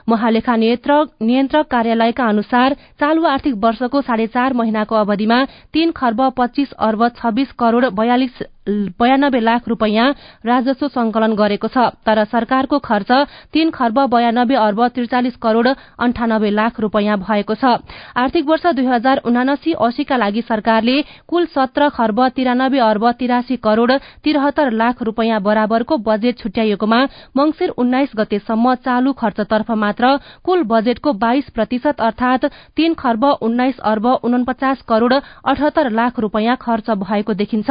महालेखा 0.10 0.56
नियन्त्रक 0.56 1.68
कार्यालयका 1.68 2.25
अनुसार 2.25 2.75
चालू 3.00 3.25
आर्थिक 3.25 3.56
वर्षको 3.56 4.02
साढे 4.02 4.28
चार 4.28 4.54
महिनाको 4.54 4.96
अवधिमा 4.96 5.44
तीन 5.74 5.92
खर्ब 5.92 6.32
पच्चीस 6.38 6.72
अर्ब 6.72 7.08
छब्बीस 7.08 7.52
करोड़ 7.52 7.86
बयालिस 7.92 8.42
बयानब्बे 8.68 9.40
लाख 9.40 9.68
रूपियाँ 9.68 10.08
राजस्व 10.46 10.88
संकलन 10.90 11.34
गरेको 11.36 11.68
छ 11.68 11.78
तर 12.02 12.24
सरकारको 12.26 12.80
खर्च 12.82 13.12
तीन 13.54 13.70
खर्ब 13.72 14.00
बयानब्बे 14.10 14.56
अर्ब 14.58 14.88
त्रिचालिस 14.96 15.36
करोड़ 15.38 15.68
अन्ठानब्बे 15.68 16.50
लाख 16.52 16.80
रूपियाँ 16.80 17.18
भएको 17.20 17.56
छ। 17.56 17.78
आर्थिक 18.18 18.46
वर्ष 18.46 18.66
दुई 18.76 18.86
हजार 18.86 19.22
उनासी 19.26 19.74
अस्सीका 19.80 20.18
लागि 20.18 20.42
सरकारले 20.44 21.02
कुल 21.28 21.46
सत्र 21.48 21.90
खर्ब 21.92 22.28
तिरानब्बे 22.36 22.80
अर्ब 22.82 23.12
तिरासी 23.20 23.56
करोड़ 23.60 23.92
तिरहत्तर 24.24 24.72
लाख 24.74 25.04
रूपियाँ 25.04 25.42
बराबरको 25.42 25.98
बजेट 26.00 26.40
छुट्याइएकोमा 26.40 27.04
मंगिर 27.38 27.70
उन्नाइस 27.78 28.12
गतेसम्म 28.18 28.74
चालू 28.86 29.14
खर्चतर्फ 29.16 29.72
मात्र 29.78 30.16
कुल 30.44 30.64
बजेटको 30.66 31.14
बाइस 31.22 31.50
प्रतिशत 31.56 32.02
अर्थात 32.02 32.46
तीन 32.76 32.94
खर्ब 32.96 33.26
उन्नाइस 33.42 33.80
अर्ब 33.86 34.06
उनपचास 34.24 34.82
करोड़ 34.90 35.14
अठहत्तर 35.14 35.90
लाख 35.92 36.20
रूपियाँ 36.20 36.56
खर्च 36.62 36.90
भएको 36.98 37.34
देखिन्छ। 37.36 37.70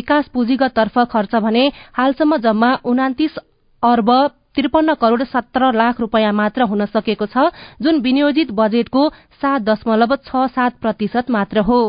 विकास 0.00 0.28
पुँजीगत 0.34 0.72
तर्फ 0.76 0.98
खर्च 1.12 1.34
भने 1.42 1.64
हालसम्म 1.94 2.36
जम्मा 2.42 2.74
उनातिस 2.86 3.38
अर्ब 3.82 4.10
त्रिपन्न 4.54 4.94
करोड़ 5.00 5.22
सत्र 5.24 5.72
लाख 5.74 6.00
रूपियाँ 6.00 6.32
मात्र 6.34 6.62
हुन 6.70 6.84
सकेको 6.86 7.26
छ 7.26 7.50
जुन 7.82 8.00
विनियोजित 8.02 8.50
बजेटको 8.54 9.08
सात 9.42 9.62
दशमलव 9.62 10.16
छ 10.18 10.46
सात 10.50 10.78
प्रतिशत 10.80 11.30
मात्र 11.30 11.60
हो। 11.68 11.80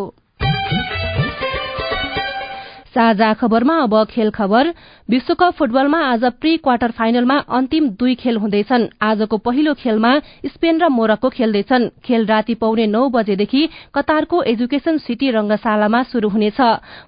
साझा 2.94 3.34
खबरमा 3.34 3.76
अब 3.80 3.94
खेल 4.06 4.30
खबर। 4.30 4.74
विश्वकप 5.10 5.54
फुटबलमा 5.54 6.00
आज 6.06 6.24
प्री 6.42 6.56
क्वार्टर 6.58 6.92
फाइनलमा 6.92 7.38
अन्तिम 7.50 7.88
दुई 7.96 8.16
खेल 8.16 8.38
हुँदैछन्। 8.38 8.88
आजको 9.02 9.38
पहिलो 9.38 9.74
खेलमा 9.74 10.12
स्पेन 10.46 10.80
र 10.82 10.88
मोरक्को 10.90 11.30
खेल्दैछन्। 11.30 11.88
खेल 12.04 12.26
राति 12.26 12.54
पौने 12.56 12.88
नौ 12.88 13.08
बजेदेखि 13.10 13.62
कतारको 13.96 14.42
एजुकेशन 14.44 14.98
सिटी 14.98 15.30
रंगशालामा 15.32 16.02
शुरू 16.04 16.30
हुनेछ। 16.30 16.60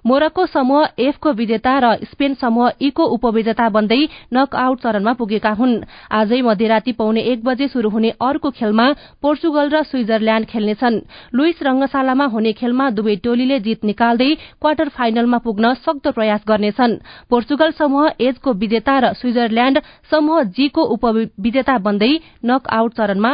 मोरक्को 0.06 0.46
समूह 0.46 0.88
एफ 0.98 1.16
को 1.18 1.32
विजेता 1.34 1.78
र 1.78 1.94
स्पेन 2.04 2.34
समूह 2.40 2.70
ई 2.80 2.90
को 2.90 3.04
उपविजेता 3.16 3.68
बन्दै 3.68 4.00
नक 4.34 4.56
आउट 4.56 4.80
चरणमा 4.80 5.12
पुगेका 5.12 5.52
हुन्। 5.52 5.76
आजै 6.12 6.40
मध्यराती 6.42 6.92
पौने 6.92 7.20
एक 7.22 7.44
बजे 7.44 7.68
शुरू 7.68 7.88
हुने 7.90 8.10
अर्को 8.22 8.50
खेलमा 8.52 8.88
पोर्चुगल 9.22 9.68
र 9.68 9.82
स्विजरल्याण्ड 9.84 10.46
खेल्नेछन्। 10.48 11.00
लुइस 11.34 11.62
रंगशालामा 11.62 12.26
हुने 12.32 12.52
खेलमा 12.54 12.90
दुवै 12.90 13.16
टोलीले 13.24 13.60
जित 13.60 13.84
निकाल्दै 13.84 14.32
क्वार्टर 14.60 14.88
फाइनलमा 14.88 15.38
पुग्न 15.38 15.72
सक्दो 15.74 16.10
प्रयास 16.12 16.44
गर्नेछन्। 16.48 16.94
पोर्चुगल 17.30 17.70
समूह 17.70 18.10
एजको 18.20 18.52
विजेता 18.52 18.98
र 18.98 19.12
स्विजरल्याण्ड 19.12 19.78
समूह 20.10 20.42
जी 20.42 20.68
को 20.68 20.82
उपविजेता 20.82 21.78
बन्दै 21.78 22.12
नक 22.44 22.68
आउट 22.68 22.92
चरणमा 22.92 23.32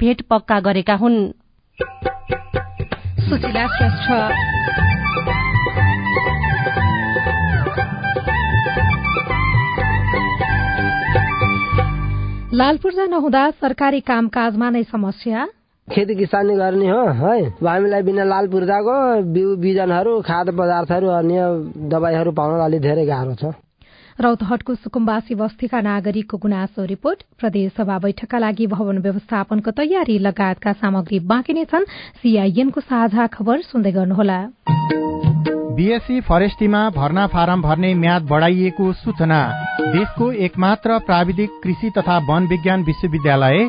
भेट 0.00 0.22
पक्का 0.22 0.60
गरेका 0.60 0.94
हुन्। 0.94 1.32
लाल 12.54 12.76
पूर्जा 12.76 13.04
नहुँदा 13.06 13.50
सरकारी 13.50 14.00
कामकाजमा 14.00 14.70
नै 14.70 14.82
समस्या। 14.82 15.46
खेती 15.92 16.14
किसानी 16.14 16.54
गर्ने 16.56 16.88
हो 16.88 17.02
है? 17.12 17.36
हामीलाई 17.60 18.02
बिना 18.02 18.24
लाल 18.24 18.46
पूर्जाको 18.48 18.94
बिउ 19.32 19.56
बिजनहरू 19.56 20.20
खाद्य 20.20 20.52
पदार्थहरू 20.52 21.08
अन्य 21.10 21.40
दबाईहरू 21.88 22.32
पाउन 22.32 22.60
अलि 22.60 22.78
धेरै 22.78 23.04
गाह्रो 23.06 23.34
छ। 23.34 23.52
रौतहटको 24.20 24.74
सुकुम्बासी 24.74 25.34
बस्तीका 25.34 25.80
नागरिकको 25.80 26.36
गुनासो 26.38 26.84
रिपोर्ट। 26.84 27.18
प्रदेशसभा 27.40 27.98
बैठकका 27.98 28.38
लागि 28.38 28.66
भवन 28.66 28.98
व्यवस्थापनको 28.98 29.70
तयारी 29.70 30.18
लगायतका 30.18 30.72
सामग्री 30.72 31.18
बाँकी 31.28 31.52
नै 31.52 31.64
छन्। 31.64 31.84
सीआईएनको 32.20 32.80
साझा 32.80 33.26
खबर 33.26 33.60
सुन्दै 33.62 33.92
गर्नुहोला। 33.92 34.38
बीएससी 35.76 36.20
फरेस्टीमा 36.20 36.80
भर्ना 36.90 37.26
फारम 37.26 37.62
भर्ने 37.62 37.94
म्याद 37.94 38.22
बढ़ाइएको 38.22 38.92
सूचना। 38.92 39.40
देशको 39.80 40.32
एकमात्र 40.46 40.98
प्राविधिक 40.98 41.50
कृषि 41.62 41.90
तथा 41.98 42.18
वन 42.28 42.46
विज्ञान 42.46 42.82
विश्वविद्यालय 42.82 43.68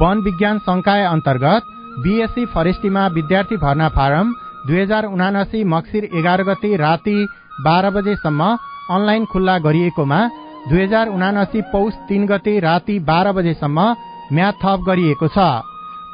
वन 0.00 0.20
विज्ञान 0.24 0.58
संकाय 0.60 1.04
अन्तर्गत 1.04 1.62
बीएससी 2.02 2.44
फरेस्टीमा 2.52 3.06
विद्यार्थी 3.14 3.56
भर्ना 3.64 3.88
फारम 3.96 4.32
दुई 4.66 4.80
हजार 4.80 5.04
उनासी 5.06 5.62
मक्सिर 5.72 6.04
एघार 6.18 6.42
गते 6.44 6.76
राति 6.76 7.16
बाह्र 7.64 7.90
बजेसम्म 7.96 8.44
अनलाइन 8.90 9.24
खुल्ला 9.32 9.56
गरिएकोमा 9.66 10.20
दुई 10.68 10.82
हजार 10.82 11.08
उनासी 11.08 11.62
पौष 11.72 11.94
तीन 12.08 12.26
गते 12.26 12.58
राति 12.60 12.98
बाह्र 13.08 13.32
बजेसम्म 13.32 13.84
म्याद 14.32 14.54
थप 14.62 14.84
गरिएको 14.86 15.28
छ। 15.28 15.48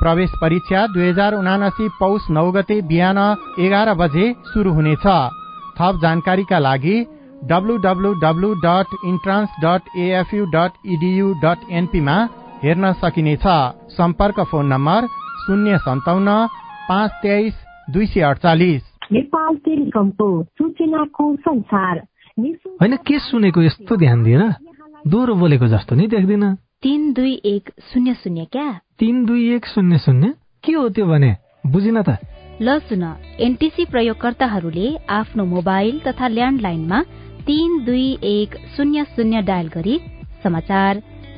प्रवेश 0.00 0.32
परीक्षा 0.40 0.87
दुई 0.88 1.08
हजार 1.08 1.35
उनासी 1.35 1.88
पौष 2.00 2.26
नौ 2.30 2.50
गते 2.52 2.80
बिहान 2.88 3.18
एघार 3.61 3.92
बजे 4.00 4.26
शुरू 4.50 4.73
हुनेछ। 4.73 5.06
थप 5.78 6.00
जानकारीका 6.02 6.58
लागि 6.58 6.97
W 7.44 8.52
dot 8.64 8.99
entrance 9.06 9.50
dot 9.64 9.97
AFU 9.99 10.44
dot 10.54 10.85
EDU 10.87 11.32
dot 11.42 11.70
एनपीमा 11.73 12.16
हेर्न 12.65 12.93
सकिनेछ 12.93 13.45
सम्पर्क 13.95 14.41
फोन 14.41 14.67
नम्बर 14.67 15.07
शून्य 15.47 15.79
सन्ताउन्न 15.79 16.31
पाँच 16.88 17.11
तेइस 17.23 17.55
दुई 17.91 18.07
सय 18.07 18.21
अडचालिस 18.21 18.83
नेपाल 19.12 19.57
टेलिकमको 19.57 20.43
सूचनाको 20.43 21.37
संसार। 21.37 21.99
होइन 22.83 22.97
के 23.07 23.19
सुनेको 23.19 23.62
यस्तो 23.62 23.97
ध्यान 23.97 24.25
दिएर 24.25 24.43
दोहोरो 25.07 25.35
बोलेको 25.35 25.67
जस्तो 25.67 25.95
नि 25.95 26.07
देख्दिन। 26.07 26.55
तिन 26.83 27.12
दुई 27.12 27.33
एक 27.45 27.71
शून्य 27.81 28.15
शून्य 28.15 28.45
क्या? 28.45 28.81
तिन 28.99 29.25
दुई 29.25 29.55
एक 29.55 29.67
शून्य 29.67 29.99
शून्य? 29.99 30.35
के 30.65 30.73
हो 30.73 30.88
त्यो 30.88 31.07
भने? 31.07 31.37
बुझिन 31.67 32.03
त। 32.03 32.19
ल 32.62 32.79
सुन 32.79 33.05
एनटिसी 33.41 33.85
प्रयोगकर्ताहरूले 33.85 34.97
आफ्नो 35.11 35.45
मोबाइल 35.45 36.00
तथा 36.07 36.29
ल्यान्डलाइनमा 36.29 37.03
तिन 37.47 37.85
दुई 37.85 38.19
एक 38.23 38.57
शून्य 38.77 39.05
शून्य 39.05 39.43
डायल 39.43 39.69
गरी 39.69 40.00
समाचार 40.43 41.03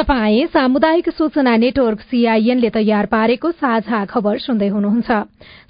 तपाई 0.00 0.44
सामुदायिक 0.48 1.08
सूचना 1.12 1.56
नेटवर्क 1.56 2.00
सीआईएनले 2.00 2.68
तयार 2.72 3.06
पारेको 3.06 3.50
साझा 3.52 4.04
खबर 4.08 4.38
सुन्दै 4.40 4.68
हुनुहुन्छ। 4.68 5.10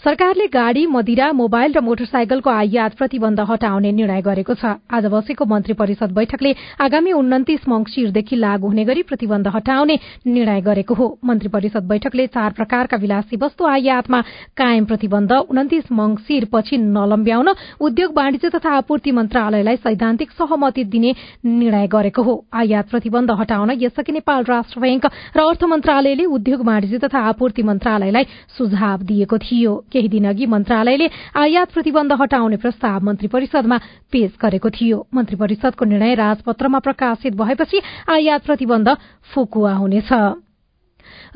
सरकारले 0.05 0.47
गाड़ी 0.47 0.85
मदिरा 0.87 1.31
मोबाइल 1.33 1.73
र 1.75 1.81
मोटरसाइकलको 1.83 2.51
आयात 2.51 2.95
प्रतिबन्ध 2.95 3.41
हटाउने 3.51 3.91
निर्णय 3.91 4.21
गरेको 4.23 4.55
छ। 4.55 4.79
आज 4.87 5.07
बसेको 5.11 5.45
मन्त्री 5.45 5.75
परिषद 5.75 6.15
बैठकले 6.15 6.55
आगामी 6.79 7.13
उन्तिस 7.13 7.67
मंगिरदेखि 7.69 8.37
लागू 8.37 8.67
हुने 8.69 8.85
गरी 8.85 9.03
प्रतिबन्ध 9.03 9.49
हटाउने 9.51 9.97
निर्णय 10.27 10.61
गरेको 10.63 10.95
हो। 10.95 11.09
मन्त्री 11.25 11.49
परिषद 11.51 11.91
बैठकले 11.91 12.27
चार 12.29 12.53
प्रकारका 12.55 12.97
विलासी 13.03 13.37
वस्तु 13.37 13.67
आयातमा 13.67 14.21
कायम 14.57 14.85
प्रतिबन्ध 14.85 15.33
उन्तिस 15.51 15.91
मंगिर 15.93 16.47
पछि 16.55 16.79
नलम्ब्याउन 16.79 17.49
उद्योग 17.83 18.17
वाणिज्य 18.17 18.49
तथा 18.55 18.77
आपूर्ति 18.79 19.11
मन्त्रालयलाई 19.11 19.77
सैद्धान्तिक 19.83 20.31
सहमति 20.39 20.85
दिने 20.87 21.15
निर्णय 21.45 21.87
गरेको 21.89 22.23
हो। 22.23 22.39
आयात 22.55 22.91
प्रतिबन्ध 22.91 23.31
हटाउन 23.41 23.71
यसअघि 23.83 24.19
नेपाल 24.21 24.45
राष्ट्र 24.45 24.81
बैंक 24.81 25.07
र 25.37 25.41
अर्थ 25.41 25.65
मन्त्रालयले 25.65 26.25
उद्योग 26.29 26.61
वाणिज्य 26.61 26.99
तथा 26.99 27.19
आपूर्ति 27.33 27.63
मन्त्रालयलाई 27.63 28.25
सुझाव 28.59 28.99
दिएको 29.09 29.39
थियो। 29.39 29.73
केही 29.93 30.09
दिन 30.09 30.29
अघि 30.29 30.47
मन्त्रालयले 30.47 31.09
आयात 31.37 31.73
प्रतिबन्ध 31.73 32.13
हटाउने 32.21 32.57
प्रस्ताव 32.61 33.01
मन्त्री 33.01 33.29
परिषदमा 33.33 33.79
पेश 34.13 34.37
गरेको 34.43 34.71
थियो। 34.71 34.99
मन्त्री 35.15 35.37
परिषदको 35.37 35.85
निर्णय 35.85 36.15
राजपत्रमा 36.15 36.79
प्रकाशित 36.79 37.33
भएपछि 37.33 37.81
आयात 38.13 38.45
प्रतिबन्ध 38.45 38.89
फुकुवा 39.33 39.73
हुनेछ। 39.75 40.13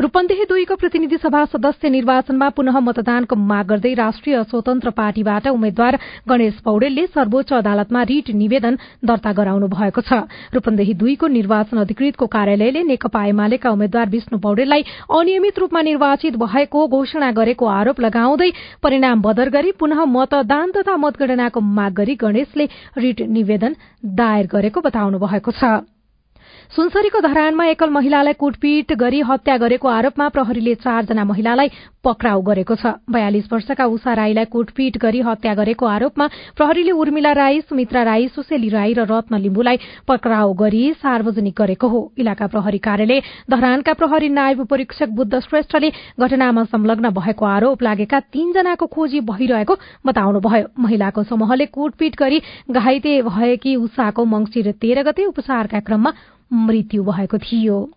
रूपन्देही 0.00 0.44
दुईको 0.44 0.74
प्रतिनिधि 0.74 1.16
सभा 1.16 1.44
सदस्य 1.46 1.88
निर्वाचनमा 1.88 2.48
पुनः 2.50 2.78
मतदानको 2.80 3.36
माग 3.38 3.66
गर्दै 3.66 3.92
राष्ट्रिय 3.94 4.42
स्वतन्त्र 4.44 4.90
पार्टीबाट 4.90 5.46
उम्मेद्वार 5.48 5.98
गणेश 6.28 6.54
पौडेलले 6.64 7.06
सर्वोच्च 7.06 7.52
अदालतमा 7.54 8.02
रिट 8.02 8.30
निवेदन 8.34 8.78
दर्ता 9.04 9.32
गराउनु 9.32 9.68
भएको 9.68 10.00
छ। 10.00 10.26
रूपन्देही 10.54 10.94
दुईको 10.94 11.26
निर्वाचन 11.28 11.78
अधिकृतको 11.78 12.26
कार्यालयले 12.26 12.82
नेकपा 12.90 13.24
एमालेका 13.26 13.70
उम्मेद्वार 13.70 14.08
विष्णु 14.10 14.38
पौडेललाई 14.40 14.82
अनियमित 15.14 15.58
रूपमा 15.58 15.80
निर्वाचित 15.82 16.36
भएको 16.42 16.86
घोषणा 16.88 17.30
गरेको 17.30 17.66
आरोप 17.78 18.00
लगाउँदै 18.00 18.50
परिणाम 18.82 19.22
बदर 19.22 19.48
गरी 19.54 19.72
पुनः 19.78 20.04
मतदान 20.10 20.70
तथा 20.76 20.96
मतगणनाको 21.06 21.60
माग 21.60 21.92
गरी 21.94 22.14
गणेशले 22.18 22.68
रिट 22.98 23.22
निवेदन 23.30 23.76
दायर 24.18 24.46
गरेको 24.52 24.80
बताउनु 24.80 25.18
भएको 25.22 25.50
छ। 25.54 25.93
सुनसरीको 26.74 27.20
धरानमा 27.20 27.64
एकल 27.66 27.90
महिलालाई 27.90 28.32
कुटपिट 28.34 28.92
गरी 28.98 29.20
हत्या 29.22 29.56
गरेको 29.56 29.88
आरोपमा 29.88 30.28
प्रहरीले 30.28 30.74
चारजना 30.76 31.24
महिलालाई 31.24 31.68
पक्राउ 32.04 32.40
गरेको 32.42 32.74
छ। 32.74 32.98
बयालिस 33.06 33.46
वर्षका 33.52 33.84
उषा 33.86 34.14
राईलाई 34.14 34.44
कुटपिट 34.50 34.98
गरी 34.98 35.20
हत्या 35.22 35.54
गरेको 35.54 35.86
आरोपमा 35.86 36.26
प्रहरीले 36.58 36.90
उर्मिला 36.92 37.32
राई 37.32 37.60
सुमित्रा 37.60 38.02
राई 38.02 38.26
सुशेली 38.34 38.68
राई 38.68 38.92
र 38.92 39.06
रत्न 39.06 39.38
लिम्बुलाई 39.38 39.78
पक्राउ 40.08 40.52
गरी 40.54 40.82
सार्वजनिक 40.98 41.54
गरेको 41.54 41.88
हो। 41.88 42.00
इलाका 42.18 42.46
प्रहरी 42.50 42.78
कार्यालय 42.80 43.22
धरानका 43.50 43.92
प्रहरी 43.94 44.28
नायब 44.34 44.66
परीक्षक 44.66 45.14
बुद्ध 45.14 45.38
श्रेष्ठले 45.38 45.92
घटनामा 46.18 46.64
संलग्न 46.74 47.14
भएको 47.14 47.44
आरोप 47.46 47.82
लागेका 47.82 48.20
तीनजनाको 48.34 48.86
खोजी 48.90 49.20
भइरहेको 49.22 49.74
बताउनुभयो। 50.06 50.66
महिलाको 50.82 51.22
समूहले 51.22 51.66
कुटपिट 51.70 52.18
गरी 52.18 52.42
घाइते 52.72 53.20
भएकी 53.22 53.76
उषाको 53.78 54.24
मंगिर 54.26 54.72
तेह्र 54.82 55.02
गते 55.04 55.24
उपचारका 55.24 55.80
क्रममा 55.80 56.12
मृत्यु 56.50 57.04
भएको 57.04 57.38
थियो। 57.38 57.90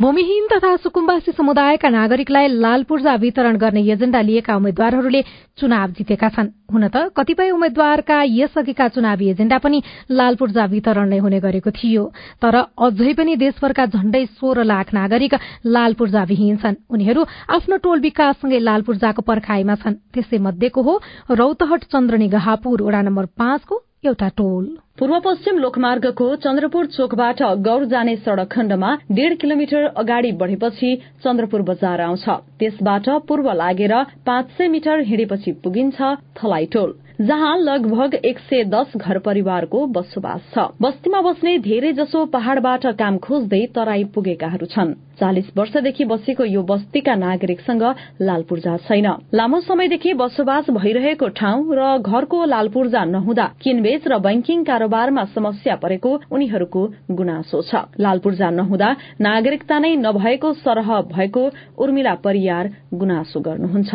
भूमिहीन 0.00 0.46
तथा 0.52 0.76
सुकुम्बासी 0.76 1.32
समुदायका 1.32 1.88
नागरिकलाई 1.88 2.46
लाल 2.48 2.82
पूर्जा 2.82 3.14
वितरण 3.14 3.56
गर्ने 3.56 3.82
एजेण्डा 3.86 4.20
लिएका 4.20 4.56
उम्मेद्वारहरूले 4.56 5.22
चुनाव 5.58 5.90
जितेका 5.90 6.28
छन्। 6.28 6.50
हुन 6.72 6.88
त 6.88 7.14
कतिपय 7.14 7.50
उम्मेद्वारका 7.50 8.22
यसअघिका 8.26 8.88
चुनावी 8.88 9.28
एजेण्डा 9.30 9.58
पनि 9.58 9.82
लाल 10.10 10.34
पूर्जा 10.34 10.64
वितरण 10.64 11.08
नै 11.08 11.18
हुने 11.18 11.40
गरेको 11.40 11.70
थियो। 11.70 12.10
तर 12.42 12.54
अझै 12.74 13.12
पनि 13.14 13.36
देशभरका 13.36 13.86
झण्डै 13.86 14.24
सोह्र 14.34 14.64
लाख 14.66 14.94
नागरिक 14.94 15.34
लाल 15.62 15.94
पूर्जा 15.94 16.22
विहीन 16.26 16.56
छन्। 16.56 16.74
उनीहरू 16.90 17.24
आफ्नो 17.54 17.76
टोल 17.78 18.00
विकाससँगै 18.00 18.58
लाल 18.58 18.82
पूर्जाको 18.82 19.22
पर्खाईमा 19.22 19.74
छन्। 19.78 19.94
त्यसै 20.10 20.38
मध्येको 20.42 20.82
हो 20.82 21.00
रौतहट 21.30 21.84
चन्द्रनी 21.86 22.28
गहापुर 22.34 22.82
वडा 22.82 23.02
नम्बर 23.02 23.26
पाँचको 23.38 23.83
एउटा 24.06 24.28
टोल। 24.36 24.64
पूर्व 24.98 25.18
पश्चिम 25.20 25.58
लोकमार्गको 25.58 26.24
चन्द्रपुर 26.36 26.86
चोकबाट 26.86 27.42
गौर 27.64 27.84
जाने 27.92 28.16
सड़क 28.16 28.48
खण्डमा 28.52 28.90
डेढ़ 29.10 29.34
किलोमिटर 29.34 29.84
अगाडि 29.96 30.32
बढ़ेपछि 30.40 30.90
चन्द्रपुर 31.24 31.62
बजार 31.70 32.00
आउँछ। 32.00 32.28
त्यसबाट 32.58 33.08
पूर्व 33.28 33.50
लागेर 33.52 33.94
पाँच 34.26 34.50
सय 34.58 34.68
मिटर 34.68 35.00
हिँडेपछि 35.08 35.52
पुगिन्छ 35.64 36.02
थलाई 36.36 36.66
टोल 36.74 36.94
जहाँ 37.20 37.56
लगभग 37.58 38.14
एक 38.24 38.38
सय 38.40 38.64
दस 38.66 38.92
घर 38.96 39.18
परिवारको 39.24 39.86
बसोबास 39.88 40.52
छ। 40.54 40.68
बस्तीमा 40.82 41.20
बस्ने 41.22 41.58
धेरै 41.66 41.92
जसो 41.94 42.24
पहाड़बाट 42.26 42.86
काम 42.98 43.18
खोज्दै 43.18 43.66
तराई 43.74 44.04
पुगेकाहरू 44.14 44.66
छन्। 44.66 44.94
चालिस 45.14 45.46
वर्षदेखि 45.56 46.04
बसेको 46.04 46.44
यो 46.46 46.62
बस्तीका 46.62 47.14
नागरिकसँग 47.14 47.82
लाल 48.20 48.42
पूर्जा 48.48 48.76
छैन। 48.86 49.06
लामो 49.34 49.60
समयदेखि 49.60 50.12
बसोबास 50.14 50.70
भइरहेको 50.70 51.28
ठाउँ 51.30 51.74
र 51.74 51.98
घरको 51.98 52.44
लाल 52.44 52.68
पूर्जा 52.68 53.04
नहुँदा 53.04 53.46
किनबेच 53.62 54.02
र 54.08 54.18
बैंकिङ 54.18 54.64
कारोबारमा 54.64 55.24
समस्या 55.34 55.74
परेको 55.82 56.10
उनीहरूको 56.30 56.82
गुनासो 57.10 57.62
छ। 57.62 57.74
लाल 58.00 58.18
पूर्जा 58.18 58.50
नहुँदा 58.50 58.88
नागरिकता 59.20 59.78
नै 59.78 59.94
नभएको 59.96 60.52
सरह 60.62 60.90
भएको 61.14 61.42
उर्मिला 61.78 62.14
परियार 62.24 62.64
गुनासो 62.94 63.40
गर्नुहुन्छ। 63.40 63.94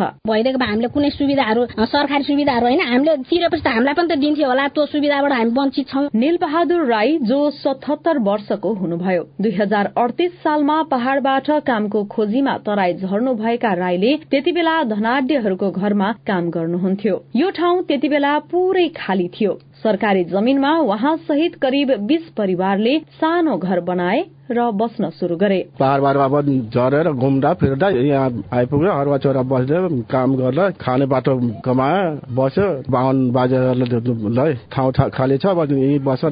हामीले 0.60 0.88
कुनै 0.88 1.10
सुविधाहरू 1.10 1.66
सरकारी 1.82 2.24
सुविधाहरू 2.24 2.66
होइन 2.66 2.80
हामीले 2.82 3.16
तिरेपछि 3.28 3.62
त 3.62 3.66
हामीलाई 3.68 3.94
पनि 3.94 4.08
त 4.08 4.18
दिन्थ्यो 4.20 4.48
होला 4.48 4.66
त्यो 4.68 4.86
सुविधाबाट 4.86 5.32
हामी 5.32 5.52
वञ्चित 5.56 5.86
छौँ। 5.88 6.08
निल 6.14 6.36
बहादुर 6.40 6.84
राई 6.86 7.18
जो 7.22 7.38
सतहत्तर 7.50 8.18
वर्षको 8.28 8.72
हुनुभयो 8.80 9.22
दुई 9.40 9.52
हजार 9.60 9.84
अडतिस 9.96 10.32
सालमा 10.44 10.76
पहाड़बाट 11.10 11.48
कामको 11.66 12.02
खोजीमा 12.06 12.52
तराई 12.66 12.92
झर्नु 12.94 13.32
भएका 13.34 13.72
राईले 13.74 14.12
त्यति 14.30 14.52
बेला 14.54 14.74
धनाढ्यहरूको 14.84 15.70
घरमा 15.70 16.10
काम 16.26 16.50
गर्नुहुन्थ्यो। 16.54 17.14
यो 17.36 17.50
ठाउँ 17.50 17.82
त्यति 17.88 18.08
बेला 18.08 18.38
पुरै 18.50 18.86
खाली 18.96 19.26
थियो। 19.34 19.52
सरकारी 19.82 20.24
जमीनमा 20.26 20.72
उहाँ 20.80 21.16
सहित 21.28 21.54
करिब 21.62 21.96
बीस 22.06 22.28
परिवारले 22.36 22.98
सानो 23.16 23.56
घर 23.58 23.80
बनाए 23.82 24.24
र 24.50 24.70
बस्न 24.74 25.08
शुरू 25.10 25.36
गरे। 25.36 25.58
पहाड़बाट 25.78 26.16
अब 26.16 26.40
झरेर 26.74 27.10
घुम्दा 27.12 27.52
फिर्दा 27.54 27.88
यहाँ 27.88 28.42
आइपुग्यो 28.52 28.90
अरूवा 28.90 29.18
चोरा 29.18 29.42
बस्यो 29.46 29.88
काम 30.10 30.34
गर्दा 30.36 30.64
खाने 30.80 31.06
बाटो 31.06 31.34
कमायो 31.64 32.34
बस्यो 32.34 32.66
बाहुन 32.90 33.30
बाजेहरूले 33.30 34.54
ठाउँ 34.74 34.92
खाली 35.14 35.36
छ 35.38 35.46
यहीँ 35.46 35.98
बस 36.02 36.24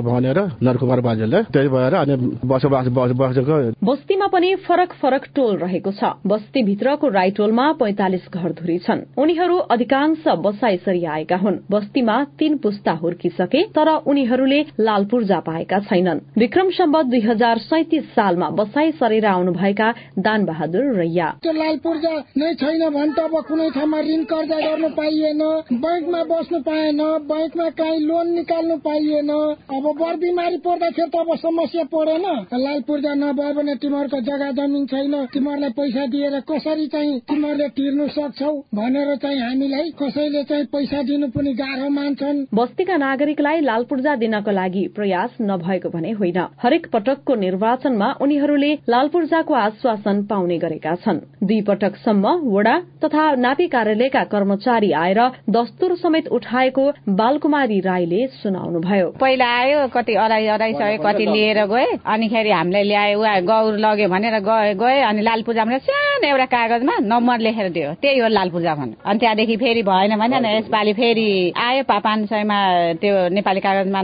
भनेर 0.00 0.40
नरकुमार 0.62 1.00
बाजेले 1.00 1.42
त्यही 1.52 1.68
भएर 1.68 1.94
अनि 1.94 2.16
बसोबास 2.44 2.86
बसेको। 2.88 3.58
बस्तीमा 3.84 4.26
पनि 4.32 4.54
फरक 4.64 4.92
फरक 5.02 5.24
टोल 5.36 5.56
रहेको 5.58 5.92
छ। 5.92 6.16
बस्ती 6.26 6.62
भित्रको 6.64 7.08
राई 7.10 7.30
टोलमा 7.36 7.66
पैंतालिस 7.76 8.24
घरधुरी 8.32 8.78
छन्। 8.78 9.04
उनीहरू 9.20 9.56
अधिकांश 9.68 10.24
बसाई 10.40 10.76
सरी 10.80 11.04
आएका 11.04 11.36
हुन्। 11.36 11.60
बस्तीमा 11.70 12.16
तीन 12.40 12.56
पुस्ता 12.56 12.79
हुर्किसके 12.88 13.62
तर 13.76 13.88
उनीहरूले 14.06 14.60
लाल 14.80 15.04
पूर्जा 15.04 15.38
पाएका 15.40 15.78
छैनन्। 15.80 16.20
विक्रम 16.38 16.70
सम्बत 16.70 17.06
दुई 17.06 17.20
हजार 17.20 17.58
सैतिस 17.58 18.04
सालमा 18.14 18.48
बसाई 18.50 18.90
सरेर 18.90 19.26
आउनुभएका 19.26 19.92
दान 20.18 20.44
बहादुर 20.44 20.92
रैया 20.94 21.28
लाल 21.46 21.76
पूर्जा 21.76 22.14
नै 22.38 22.54
छैन 22.54 22.88
भने 22.90 23.12
त 23.12 23.18
अब 23.20 23.34
कुनै 23.48 23.68
ठाउँमा 23.70 24.00
ऋण 24.00 24.22
कर्जा 24.24 24.58
गर्नु 24.60 24.88
पाइएन 24.88 25.42
बैंकमा 25.72 26.22
बस्नु 26.24 26.60
पाएन 26.60 27.00
बैंकमा 27.30 27.68
काहीँ 27.70 28.00
लोन 28.00 28.30
निकाल्नु 28.30 28.76
पाइएन। 28.76 29.30
अब 29.30 29.84
बर 30.00 30.16
बिमारी 30.16 30.56
पर्दाखेरि 30.56 31.10
त 31.10 31.16
अब 31.16 31.36
समस्या 31.36 31.84
परेन। 31.84 32.26
लाल 32.54 32.80
पूर्जा 32.80 33.14
नभयो 33.14 33.54
भने 33.54 33.74
तिमीहरूको 33.74 34.20
जग्गा 34.20 34.50
जमिन 34.58 34.86
छैन 34.86 35.14
तिमीहरूलाई 35.32 35.70
पैसा 35.70 36.06
दिएर 36.06 36.40
कसरी 36.50 36.86
चाहिँ 36.86 37.18
तिमीहरूले 37.20 37.68
तिर्नु 37.68 38.08
सक्छौ? 38.08 38.52
भनेर 38.74 39.16
चाहिँ 39.16 39.40
हामीलाई 39.40 39.90
कसैले 40.00 40.42
चाहिँ 40.44 40.64
पैसा 40.72 41.02
दिनु 41.02 41.28
पनि 41.28 41.52
गाह्रो 41.54 41.88
मान्छन्। 41.90 42.44
बस्तीका 42.70 42.96
नागरिकलाई 42.96 43.60
लाल 43.60 43.82
पूर्जा 43.90 44.14
दिनको 44.16 44.50
लागि 44.52 44.82
प्रयास 44.94 45.30
नभएको 45.42 45.88
भने 45.90 46.10
होइन। 46.14 46.38
हरेक 46.62 46.86
पटकको 46.92 47.34
निर्वाचनमा 47.34 48.08
उनीहरूले 48.22 48.70
लाल 48.86 49.08
पूर्जाको 49.10 49.54
आश्वासन 49.56 50.22
पाउने 50.30 50.58
गरेका 50.62 50.94
छन्। 51.02 51.18
दुई 51.42 51.60
पटकसम्म 51.66 52.34
वडा 52.46 52.74
तथा 53.02 53.24
नापी 53.42 53.66
कार्यालयका 53.74 54.22
कर्मचारी 54.30 54.90
आएर 54.94 55.20
दस्तुर 55.50 55.94
समेत 55.98 56.28
उठाएको 56.30 56.84
बालकुमारी 57.10 57.80
राईले 57.80 58.26
सुनाउनुभयो। 58.38 59.08
पहिला 59.18 59.48
आयो 59.56 59.80
कति 59.90 60.14
अढाई 60.14 60.46
अढाई 60.54 60.72
सय 60.78 60.98
कति 61.02 61.26
लिएर 61.26 61.64
गए 61.66 61.86
अनिखेरि 62.06 62.50
हामीले 62.50 62.82
ल्यायो 62.86 63.18
गौर 63.50 63.78
लग्यो 63.82 64.08
भनेर 64.14 64.38
गए 64.46 64.74
गए 64.78 65.00
अनि 65.10 65.22
लाल 65.22 65.42
पूजामा 65.42 65.78
सानो 65.90 66.28
एउटा 66.28 66.46
कागजमा 66.54 66.94
नम्बर 67.02 67.38
लेखेर 67.40 67.68
दियो। 67.74 67.90
त्यही 67.98 68.18
हो 68.20 68.28
लाल 68.30 68.50
पूजा 68.54 68.74
भन्नु 68.78 68.94
अनि 69.02 69.18
त्यहाँदेखि 69.18 69.56
फेरि 69.58 69.82
भएन 69.90 70.16
भने 70.22 70.56
यसपालि 70.56 70.92
फेरि 70.94 71.28
आयो 71.66 71.82
पाँच 71.90 72.28
सयमा 72.30 72.59
त्यो 73.00 73.14
नेपाली 73.28 73.60
कागजमा 73.60 74.00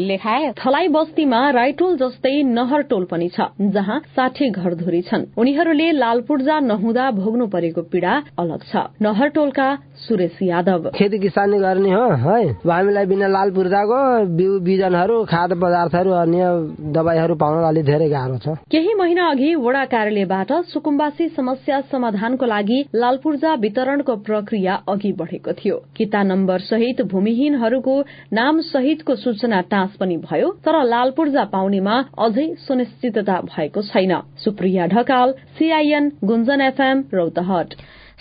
लेखाए। 0.00 0.52
थलाई 0.58 0.88
बस्तीमा 0.88 1.40
राईटोल 1.50 1.96
जस्तै 1.96 2.42
नहर 2.42 2.82
टोल 2.90 3.04
पनि 3.10 3.28
छ 3.28 3.48
जहाँ 3.60 3.98
साठी 4.16 4.50
घरधुरी 4.50 5.02
छन्। 5.02 5.24
उनीहरूले 5.38 5.90
लाल 5.92 6.20
पूर्जा 6.28 6.58
नहुँदा 6.60 7.10
भोग्नु 7.12 7.46
परेको 7.46 7.82
पीड़ा 7.92 8.14
अलग 8.38 8.60
छ। 8.72 8.76
नहर 9.02 9.28
टोलका 9.30 9.68
सुरेश 10.00 10.38
यादव। 10.42 10.90
खेती 10.96 11.18
किसानी 11.18 11.58
गर्ने 11.58 11.90
हो 11.92 12.06
है? 12.24 12.40
हामीलाई 12.64 13.06
बिना 13.06 13.26
लाल 13.28 13.50
पूर्जाको 13.50 13.98
बिउ 14.36 14.58
बिजनहरू 14.60 15.16
खाद्य 15.24 15.54
पदार्थहरू 15.54 16.10
अन्य 16.10 16.44
दबाईहरू 16.92 17.34
पाउन 17.34 17.64
अलिक 17.64 17.84
धेरै 17.84 18.08
गाह्रो 18.08 18.38
छ। 18.38 18.56
केही 18.70 18.94
महिना 18.94 19.28
अघि 19.30 19.54
वडा 19.56 19.84
कार्यालयबाट 19.84 20.52
सुकुम्बासी 20.72 21.28
समस्या 21.36 21.80
समाधानको 21.92 22.46
लागि 22.46 22.78
लाल 22.94 23.16
पूर्जा 23.22 23.54
वितरणको 23.60 24.16
प्रक्रिया 24.26 24.74
अघि 24.88 25.12
बढ़ेको 25.12 25.52
थियो। 25.52 25.76
किता 25.96 26.22
नम्बर 26.22 26.58
सहित 26.70 27.02
भूमिहीनहरूको 27.12 27.99
नाम 28.32 28.60
सहितको 28.60 29.14
सूचना 29.16 29.60
टाँस 29.60 29.96
पनि 30.00 30.16
भयो 30.16 30.50
तर 30.64 30.82
लाल 30.84 31.10
पूर्जा 31.10 31.44
पाउनेमा 31.44 31.96
अझै 32.18 32.46
सुनिश्चितता 32.66 33.40
भएको 33.40 33.82
छैन। 33.82 34.14
Supriya 34.44 34.86
Dhakal 34.86 35.34
CIN 35.58 36.12
Gunjan 36.24 36.60
FM 36.60 37.04
Rautahat. 37.14 37.74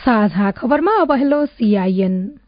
साझा 0.06 0.52
खबरमा 0.52 0.92
अब 1.02 1.46
सीआईएन 1.46 2.39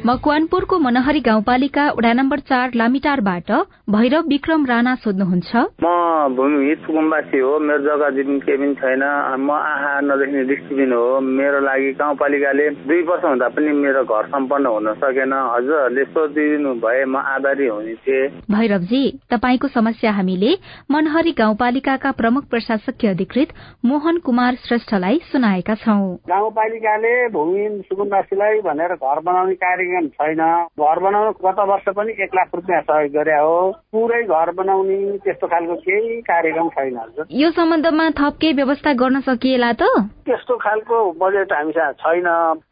मकवानपुरको 0.00 0.78
मनहरी 0.78 1.20
गाउँपालिका 1.20 1.82
वडा 1.92 2.12
नम्बर 2.12 2.38
चार 2.48 2.70
लामिटारबाट 2.74 3.50
भैरव 3.92 4.28
विक्रम 4.28 4.64
राणा 4.66 4.94
सोध्नुहुन्छ। 4.96 5.52
म 5.84 5.88
भूमिहित 6.36 6.78
कुटुम्बासी 6.86 7.38
हो 7.38 7.58
मेरो 7.60 7.84
जग्गा 7.84 8.08
जमिन 8.16 8.38
केही 8.40 8.56
पनि 8.56 8.74
छैन। 8.80 9.02
म 9.44 9.50
आहा 9.52 9.92
नदेख्ने 10.00 10.44
दृष्टिबिन 10.48 10.92
हो। 10.92 11.20
मेरो 11.20 11.60
लागि 11.60 11.92
गाउँपालिकाले 12.00 12.68
दुई 12.88 13.02
वर्ष 13.02 13.24
हुँदा 13.24 13.48
पनि 13.52 13.72
मेरो 13.76 14.04
घर 14.08 14.24
सम्पन्न 14.32 14.66
हुन 14.66 14.88
सकेन। 15.04 15.32
हजुरहरूले 15.36 16.04
सोधिदिनु 16.16 16.72
भए 16.80 17.04
म 17.04 17.16
आभारी 17.20 17.66
हुने 17.68 17.94
थिएँ। 18.00 18.28
भैरवजी 18.48 19.02
तपाईँको 19.28 19.68
समस्या 19.68 20.12
हामीले 20.16 20.56
मनहरी 20.90 21.32
गाउँपालिकाका 21.36 22.10
प्रमुख 22.16 22.48
प्रशासकीय 22.48 23.10
अधिकृत 23.10 23.52
मोहन 23.84 24.24
कुमार 24.24 24.54
श्रेष्ठलाई 24.64 25.20
सुनाएका 25.28 25.74
छौं। 25.84 26.00
गाउँपालिकाले 26.32 27.14
भूमिहीन 27.36 27.80
सुकुम्बासीलाई 27.84 28.64
भनेर 28.64 28.96
घर 28.96 29.20
बनाउने 29.20 29.54
कार्य 29.60 29.88
कार्यक्रम 29.90 30.08
छैन। 30.08 30.42
घर 30.78 30.98
बनाउनु 30.98 31.30
गत 31.44 31.58
वर्ष 31.68 31.88
पनि 31.96 32.12
एक 32.22 32.34
लाख 32.34 32.48
रुपियाँ 32.54 32.80
सहयोग 32.82 33.12
गरे 33.12 33.38
हो। 33.38 33.70
पुरै 33.92 34.22
घर 34.22 34.50
बनाउने 34.50 35.18
त्यस्तो 35.24 35.46
खालको 35.46 35.74
केही 35.74 36.20
कार्यक्रम 36.22 36.68
छैन 36.68 36.98
यो 37.30 37.50
सम्बन्धमा 37.50 38.10
थप 38.10 38.34
केही 38.40 38.52
व्यवस्था 38.52 38.92
गर्न 38.92 39.20
सकिएला 39.20 39.72
त? 39.72 39.82
त्यस्तो 40.26 40.56
खालको 40.56 40.96
बजेट 41.18 41.52
हामीसँग 41.52 41.94
छैन। 42.02 42.26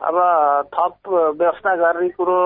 अब 0.09 0.17
थप 0.75 0.95
व्यवस्था 1.09 1.75
गर्ने 1.77 2.09
कुरो 2.09 2.39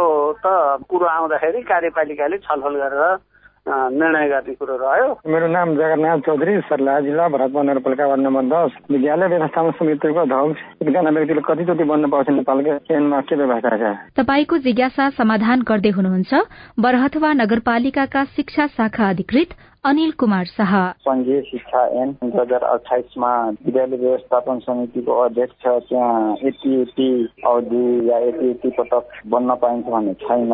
त 0.44 0.46
कुरो 0.88 1.06
आउँदाखेरि 1.06 1.62
कार्यपालिकाले 1.62 2.38
छलफल 2.38 2.74
गरेर 2.76 3.16
निर्णय 3.66 4.28
गर्ने 4.28 4.54
कुरो 4.54 4.76
रह्यो। 4.76 5.08
मेरो 5.26 5.46
नाम 5.46 5.74
जगन्नाथ 5.76 6.18
चौधरी 6.26 6.58
सर्ला 6.66 6.98
जिल्ला 7.00 7.28
भरतपुर 7.28 7.64
नगरपालिका 7.64 8.06
वार्ड 8.06 8.22
नम्बर 8.22 8.44
दस 8.50 8.78
विद्यालय 8.90 9.28
व्यवस्थापन 9.28 9.70
समितिको 9.78 10.20
अध्यक्ष 10.20 10.82
एकजना 10.82 11.10
व्यक्तिले 11.10 11.40
कतिचोटि 11.46 11.84
बन्न 11.84 12.10
पाउँछ 12.10 12.28
नेपालको 12.30 12.78
चयनमा 12.88 13.20
के 13.22 13.36
व्यवस्था 13.36 13.76
छ 13.78 13.94
तपाईँको 14.18 14.58
जिज्ञासा 14.66 15.08
समाधान 15.18 15.62
गर्दै 15.62 15.90
हुनुहुन्छ 15.90 16.32
बरहथवा 16.80 17.32
नगरपालिकाका 17.32 18.24
शिक्षा 18.36 18.66
शाखा 18.74 19.08
अधिकृत 19.08 19.54
अनिल 19.84 20.10
कुमार 20.18 20.44
शाह। 20.46 20.72
संघीय 21.02 21.40
शिक्षा 21.42 21.80
ऐन 22.00 22.10
दुई 22.12 22.30
हजार 22.34 22.62
अठाइसमा 22.64 23.30
विद्यालय 23.66 23.96
व्यवस्थापन 23.98 24.58
समितिको 24.62 25.12
अध्यक्ष 25.20 25.64
त्यहाँ 25.88 26.36
यति 26.42 26.74
यति 26.74 27.08
अवधि 27.46 28.10
या 28.10 28.18
यति 28.18 28.50
यति 28.50 28.70
पटक 28.78 29.08
बन्न 29.32 29.54
पाइन्छ 29.62 29.86
भन्ने 29.86 30.14
छैन। 30.22 30.52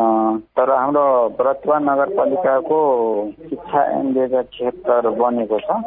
तर 0.57 0.71
हाम्रो 0.71 1.03
व्रतवा 1.41 1.77
नगरपालिकाको 1.79 2.79
शिक्षा 3.49 3.83
ऐन 3.99 4.13
दुई 4.13 4.23
हजार 4.23 4.43
छिहत्तर 4.53 5.09
बनेको 5.21 5.59
छ। 5.59 5.77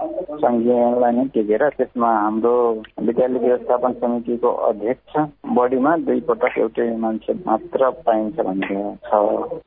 संघीय 0.44 0.78
ऐनलाई 0.84 1.12
नै 1.16 1.24
टेकेर 1.34 1.68
त्यसमा 1.78 2.12
हाम्रो 2.18 2.54
विद्यालय 3.02 3.38
व्यवस्थापन 3.46 3.98
समितिको 4.04 4.52
अध्यक्ष 4.70 5.18
बढीमा 5.58 5.96
दुई 6.06 6.20
पटक 6.30 6.58
एउटै 6.58 6.88
मान्छे 7.02 7.34
मात्र 7.42 7.90
पाइन्छ 8.06 8.38
भन्ने 8.38 8.86
छ। 9.10 9.22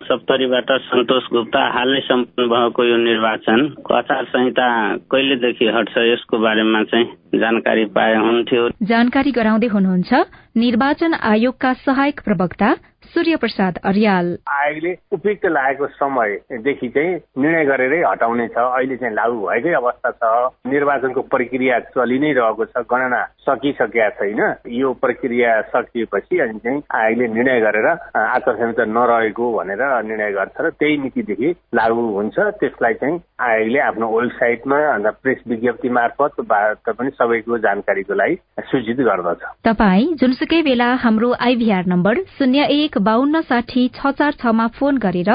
सप्तरीबाट 0.08 0.72
सन्तोष 0.88 1.30
गुप्ता 1.36 1.68
हालै 1.76 2.02
सम्पन्न 2.08 2.50
भएको 2.56 2.90
यो 2.92 2.98
निर्वाचन। 3.04 3.64
आचार 3.94 4.24
संहिता 4.24 4.96
कहिलेदेखि 4.98 5.68
हट्छ 5.68 5.98
यसको 5.98 6.38
बारेमा 6.38 6.84
चाहिँ? 6.84 7.06
जानकारी 7.40 7.86
पाए 7.96 8.16
हुन्थ्यो। 8.16 8.70
जानकारी 8.84 9.32
गराउँदै 9.32 9.68
हुनुहुन्छ 9.68 10.14
निर्वाचन 10.56 11.14
आयोगका 11.14 11.72
सहायक 11.86 12.20
प्रवक्ता 12.26 12.74
सूर्य 13.06 13.36
प्रसाद 13.38 13.78
अर्याल। 13.86 14.28
आयोगले 14.50 14.92
उपयुक्त 15.14 15.46
लागेको 15.46 15.88
समयदेखि 15.88 16.88
चाहिँ 16.90 17.16
निर्णय 17.38 17.66
गरेरै 17.66 18.00
हटाउने 18.04 18.48
छ 18.48 18.58
अहिले 18.58 18.96
चाहिँ 18.98 19.16
लागू 19.16 19.38
भएकै 19.46 19.74
अवस्था 19.80 20.12
छ। 20.12 20.24
निर्वाचनको 20.68 21.22
प्रक्रिया 21.34 21.80
चलि 21.94 22.18
नै 22.20 22.32
रहेको 22.34 22.66
छ 22.66 22.84
गणना 22.92 23.22
सकिसकेका 23.46 24.10
छैन। 24.20 24.42
यो 24.80 24.94
प्रक्रिया 25.04 25.52
सकिएपछि 25.76 26.40
अनि 26.40 26.60
चाहिँ 26.60 26.82
आयोगले 26.96 27.28
निर्णय 27.36 27.60
गरेर 27.62 27.88
आचार 27.88 28.56
संहिता 28.56 28.86
नरहेको 28.96 29.46
भनेर 29.58 29.84
निर्णय 30.08 30.32
गर्छ 30.32 30.58
र 30.60 30.70
त्यही 30.80 30.98
मितिदेखि 31.04 31.50
लागू 31.76 32.04
हुन्छ। 32.16 32.38
त्यसलाई 32.64 32.94
चाहिँ 33.04 33.20
आयोगले 33.40 33.80
आफ्नो 33.80 34.06
वेबसाइटमा 34.18 34.78
अन्त 34.94 35.08
प्रेस 35.24 35.40
विज्ञप्ति 35.48 35.90
मार्फत 36.00 36.42
पनि 36.90 37.10
सबैको 37.26 37.58
जानकारीको 37.60 38.14
लागि 38.14 38.36
सूचित 38.70 38.98
गर्दछ। 39.02 39.44
तपाईँ 39.66 40.14
जुनसुकै 40.22 40.62
बेला 40.62 40.90
हाम्रो 41.04 41.34
आइभीआर 41.42 41.86
नम्बर 41.88 42.24
शून्य 42.38 42.68
एक 42.78 42.98
बान्न 43.02 43.42
साठी 43.50 43.88
छ 43.96 44.14
चार 44.14 44.34
छमा 44.42 44.68
फोन 44.78 44.98
गरेर 45.02 45.32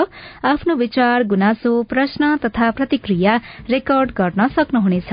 आफ्नो 0.46 0.74
विचार 0.76 1.24
गुनासो 1.26 1.72
प्रश्न 1.90 2.36
तथा 2.44 2.70
प्रतिक्रिया 2.78 3.40
रेकर्ड 3.70 4.10
गर्न 4.16 4.48
सक्नुहुनेछ। 4.56 5.12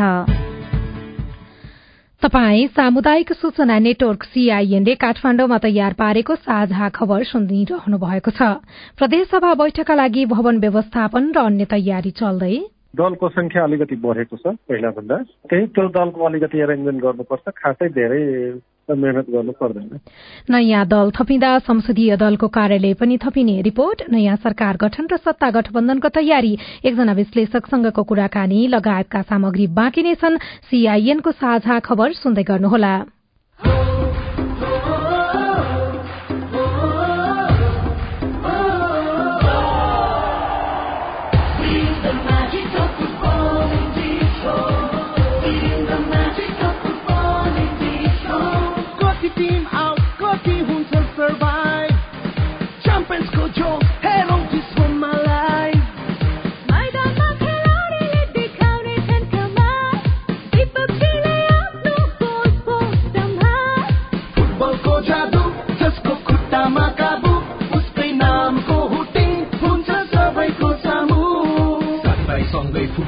तपाई 2.21 2.67
सामुदायिक 2.67 3.31
सूचना 3.33 3.77
नेटवर्क 3.79 4.23
सीआईएनले 4.23 4.93
काठमाण्डुमा 4.95 5.57
तयार 5.57 5.93
पारेको 5.93 6.35
साझा 6.37 6.87
खबर 6.89 7.23
सुनिरहनु 7.23 7.97
भएको 7.97 8.31
छ। 8.31 8.41
प्रदेशसभा 8.97 9.53
बैठकका 9.53 9.95
लागि 9.95 10.25
भवन 10.25 10.59
व्यवस्थापन 10.59 11.31
र 11.31 11.45
अन्य 11.45 11.65
तयारी 11.65 12.11
चल्दै 12.17 12.57
दलको 12.97 13.29
संख्या 13.29 13.63
अलिकति 13.63 13.95
बढेको 13.95 14.38
छ 14.38 14.55
पहिला 14.69 14.89
भन्दा 14.97 15.17
त्यही 15.49 15.65
त्यो 15.75 15.88
दलको 15.89 16.25
अलिकति 16.25 16.57
एरेन्जमेन्ट 16.60 17.01
गर्नुपर्छ 17.03 17.45
खासै 17.57 17.89
धेरै 17.89 18.23
मेहनत 18.88 19.29
गर्नु 19.29 19.51
पर्दैन। 19.51 19.99
नयाँ 20.49 20.86
दल 20.88 21.12
थपिँदा 21.12 21.49
संसदीय 21.60 22.15
दलको 22.17 22.47
कार्यालय 22.47 22.93
पनि 22.93 23.17
थपिने 23.19 23.55
रिपोर्ट 23.62 24.03
नयाँ 24.12 24.36
सरकार 24.39 24.77
गठन 24.83 25.07
र 25.12 25.17
सत्ता 25.17 25.49
गठबन्धनको 25.51 26.10
तयारी। 26.10 26.53
एकजना 26.88 27.13
विश्लेषकसँगको 27.13 28.03
कुराकानी 28.03 28.60
लगायतका 28.67 29.21
सामग्री 29.27 29.67
बाँकी 29.75 30.03
नै 30.03 30.15
छन्। 30.15 30.41
सीआईएनको 30.71 31.31
साझा 31.36 31.79
खबर 31.83 32.12
सुन्दै 32.23 32.43
गर्नुहोला। 32.43 32.95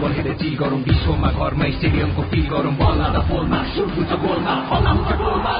गरौँ 0.01 0.79
विश्वमा 0.79 1.29
घरमै 1.39 1.71
स्टेडियमको 1.71 2.21
फिल 2.31 2.45
गरौँ 2.49 2.73
बल 2.79 3.01
त 3.15 3.17
पोलमा 3.29 3.59
सुट 3.75 3.89
हुन्छ 3.95 4.11
गोलमा 4.23 4.53
गोलमा 5.21 5.55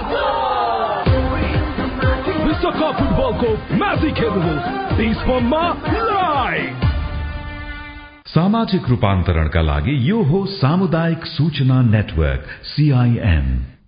विश्वकप 2.47 2.93
फुटबलको 2.99 3.49
म्याजिक 3.77 4.13
खेल्नुहोस् 4.19 4.69
देशमा 4.97 5.63
लाइभ 6.09 6.87
सामाजिक 8.27 8.89
रूपान्तरणका 8.89 9.61
लागि 9.61 9.93
यो 10.09 10.17
हो 10.23 10.45
सामुदायिक 10.55 11.25
सूचना 11.25 11.81
नेटवर्क 11.91 12.43
सीआईएन 12.71 13.47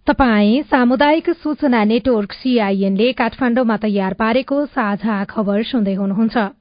तपाई 0.09 0.61
सामुदायिक 0.71 1.29
सूचना 1.43 1.83
नेटवर्क 1.83 2.31
सीआईएनले 2.33 3.11
काठमाण्डुमा 3.19 3.77
तयार 3.77 4.13
पारेको 4.13 4.65
साझा 4.65 5.23
खबर 5.31 5.63
सुन्दै 5.63 5.93
हुनुहुन्छ। 5.93 6.60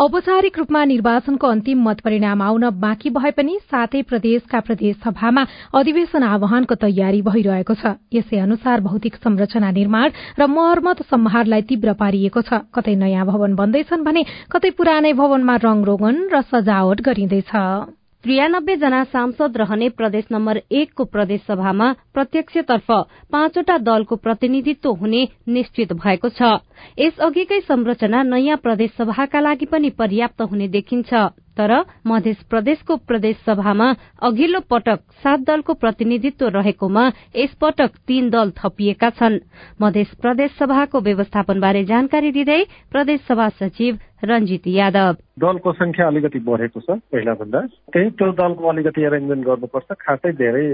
औपचारिक 0.00 0.58
रूपमा 0.58 0.84
निर्वाचनको 0.84 1.46
अन्तिम 1.46 1.82
मत 1.88 2.00
परिणाम 2.00 2.42
आउन 2.42 2.68
बाँकी 2.80 3.10
भए 3.10 3.30
पनि 3.36 3.58
सातै 3.70 4.02
प्रदेशका 4.02 4.60
प्रदेश 4.60 4.96
सभामा 5.04 5.46
अधिवेशन 5.74 6.22
आह्वानको 6.22 6.74
तयारी 6.74 7.20
भइरहेको 7.22 7.74
छ। 7.74 7.94
यसै 8.12 8.38
अनुसार 8.40 8.80
भौतिक 8.80 9.16
संरचना 9.16 9.70
निर्माण 9.70 10.08
र 10.38 10.46
मर्मत 10.48 11.02
सम्हारलाई 11.10 11.62
तीव्र 11.68 11.92
पारिएको 12.00 12.40
छ। 12.42 12.64
कतै 12.74 12.94
नयाँ 12.96 13.26
भवन 13.26 13.54
बन्दैछन् 13.54 14.04
भने 14.04 14.24
कतै 14.52 14.70
पुरानै 14.74 15.12
भवनमा 15.12 15.56
रंगरोगन 15.60 16.16
र 16.32 16.42
सजावट 16.50 17.00
गरिँदैछ। 17.00 17.99
त्रियानब्बे 18.24 18.74
जना 18.76 19.02
सांसद 19.04 19.56
रहने 19.56 19.88
प्रदेश 19.88 20.24
नम्बर 20.32 20.60
एकको 20.70 21.04
प्रदेश 21.04 21.40
सभामा 21.40 21.86
प्रत्यक्षतर्फ 22.14 22.90
पाँचवटा 23.32 23.76
दलको 23.78 24.16
प्रतिनिधित्व 24.16 24.90
हुने 24.92 25.22
निश्चित 25.48 25.92
भएको 25.92 26.28
छ। 26.28 26.50
यसअघिकै 26.98 27.60
संरचना 27.60 28.22
नयाँ 28.22 28.56
प्रदेश 28.56 28.90
सभाका 28.98 29.40
लागि 29.40 29.66
पनि 29.66 29.90
पर्याप्त 29.96 30.42
हुने 30.42 30.68
देखिन्छ। 30.68 31.10
तर 31.60 31.72
मध्य 32.06 32.32
प्रदेशको 32.50 32.96
प्रदेश 33.04 33.36
सभामा 33.46 33.88
अघिल्लो 34.24 34.60
पटक 34.70 35.00
सात 35.20 35.40
दलको 35.46 35.74
प्रतिनिधित्व 35.76 36.48
रहेकोमा 36.56 37.04
यसपटक 37.36 37.96
तीन 38.08 38.30
दल 38.30 38.50
थपिएका 38.56 39.10
छन्। 39.20 39.38
मध्य 39.82 40.04
प्रदेश 40.22 40.50
सभाको 40.58 41.00
व्यवस्थापनबारे 41.00 41.84
जानकारी 41.84 42.30
दिँदै 42.32 42.62
प्रदेश 42.90 43.20
सभा 43.28 43.48
सचिव 43.60 43.98
रञ्जित 44.24 44.66
यादव। 44.68 45.12
दलको 45.40 45.72
संख्या 45.72 46.06
अलिकति 46.06 46.38
बढेको 46.48 46.80
छ 46.80 46.96
पहिला 47.12 47.34
भन्दा 47.36 47.60
त्यही 47.92 48.10
त्यो 48.16 48.32
दलको 48.40 48.68
अलिकति 48.68 49.00
एरेन्जमेन्ट 49.02 49.46
गर्नुपर्छ 49.46 49.88
खासै 50.00 50.32
धेरै 50.40 50.66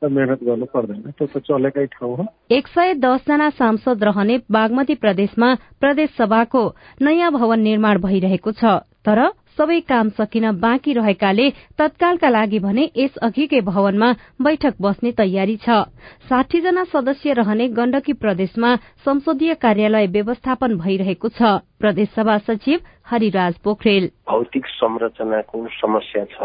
मेहनत 0.00 0.40
गर्नु 0.42 0.66
पर्दैन। 0.70 1.10
त्यो 1.12 1.26
त 1.26 1.42
चलेकै 1.44 1.86
ठाउँ 1.92 2.14
हो। 2.16 2.24
एक 2.50 2.66
सय 2.68 2.94
दसजना 3.02 3.48
सांसद 3.58 4.04
रहने 4.04 4.36
बागमती 4.50 4.94
प्रदेशमा 4.94 5.48
प्रदेश 5.80 6.10
सभाको 6.16 6.62
नयाँ 7.02 7.30
भवन 7.32 7.60
निर्माण 7.60 7.98
भइरहेको 8.00 8.52
छ। 8.52 8.64
तर 9.00 9.18
सबै 9.58 9.80
काम 9.80 10.08
सकिन 10.08 10.50
बाँकी 10.60 10.92
रहेकाले 10.92 11.50
तत्कालका 11.78 12.28
लागि 12.28 12.58
भने 12.58 12.90
यस 12.96 13.16
अघिकै 13.22 13.60
भवनमा 13.60 14.12
बैठक 14.42 14.74
बस्ने 14.82 15.12
तयारी 15.12 15.56
छ। 15.56 15.84
साठी 16.28 16.60
जना 16.60 16.84
सदस्य 16.84 17.32
रहने 17.32 17.68
गण्डकी 17.68 18.12
प्रदेशमा 18.12 18.74
संसदीय 19.04 19.54
कार्यालय 19.54 20.06
व्यवस्थापन 20.06 20.76
भइरहेको 20.78 21.28
छ। 21.28 21.42
प्रदेश 21.80 22.08
सभा 22.16 22.38
सचिव 22.38 22.80
हरिराज 23.06 23.54
पोखरेल। 23.64 24.10
भौतिक 24.30 24.66
संरचनाको 24.66 25.66
समस्या 25.80 26.24
छ। 26.24 26.38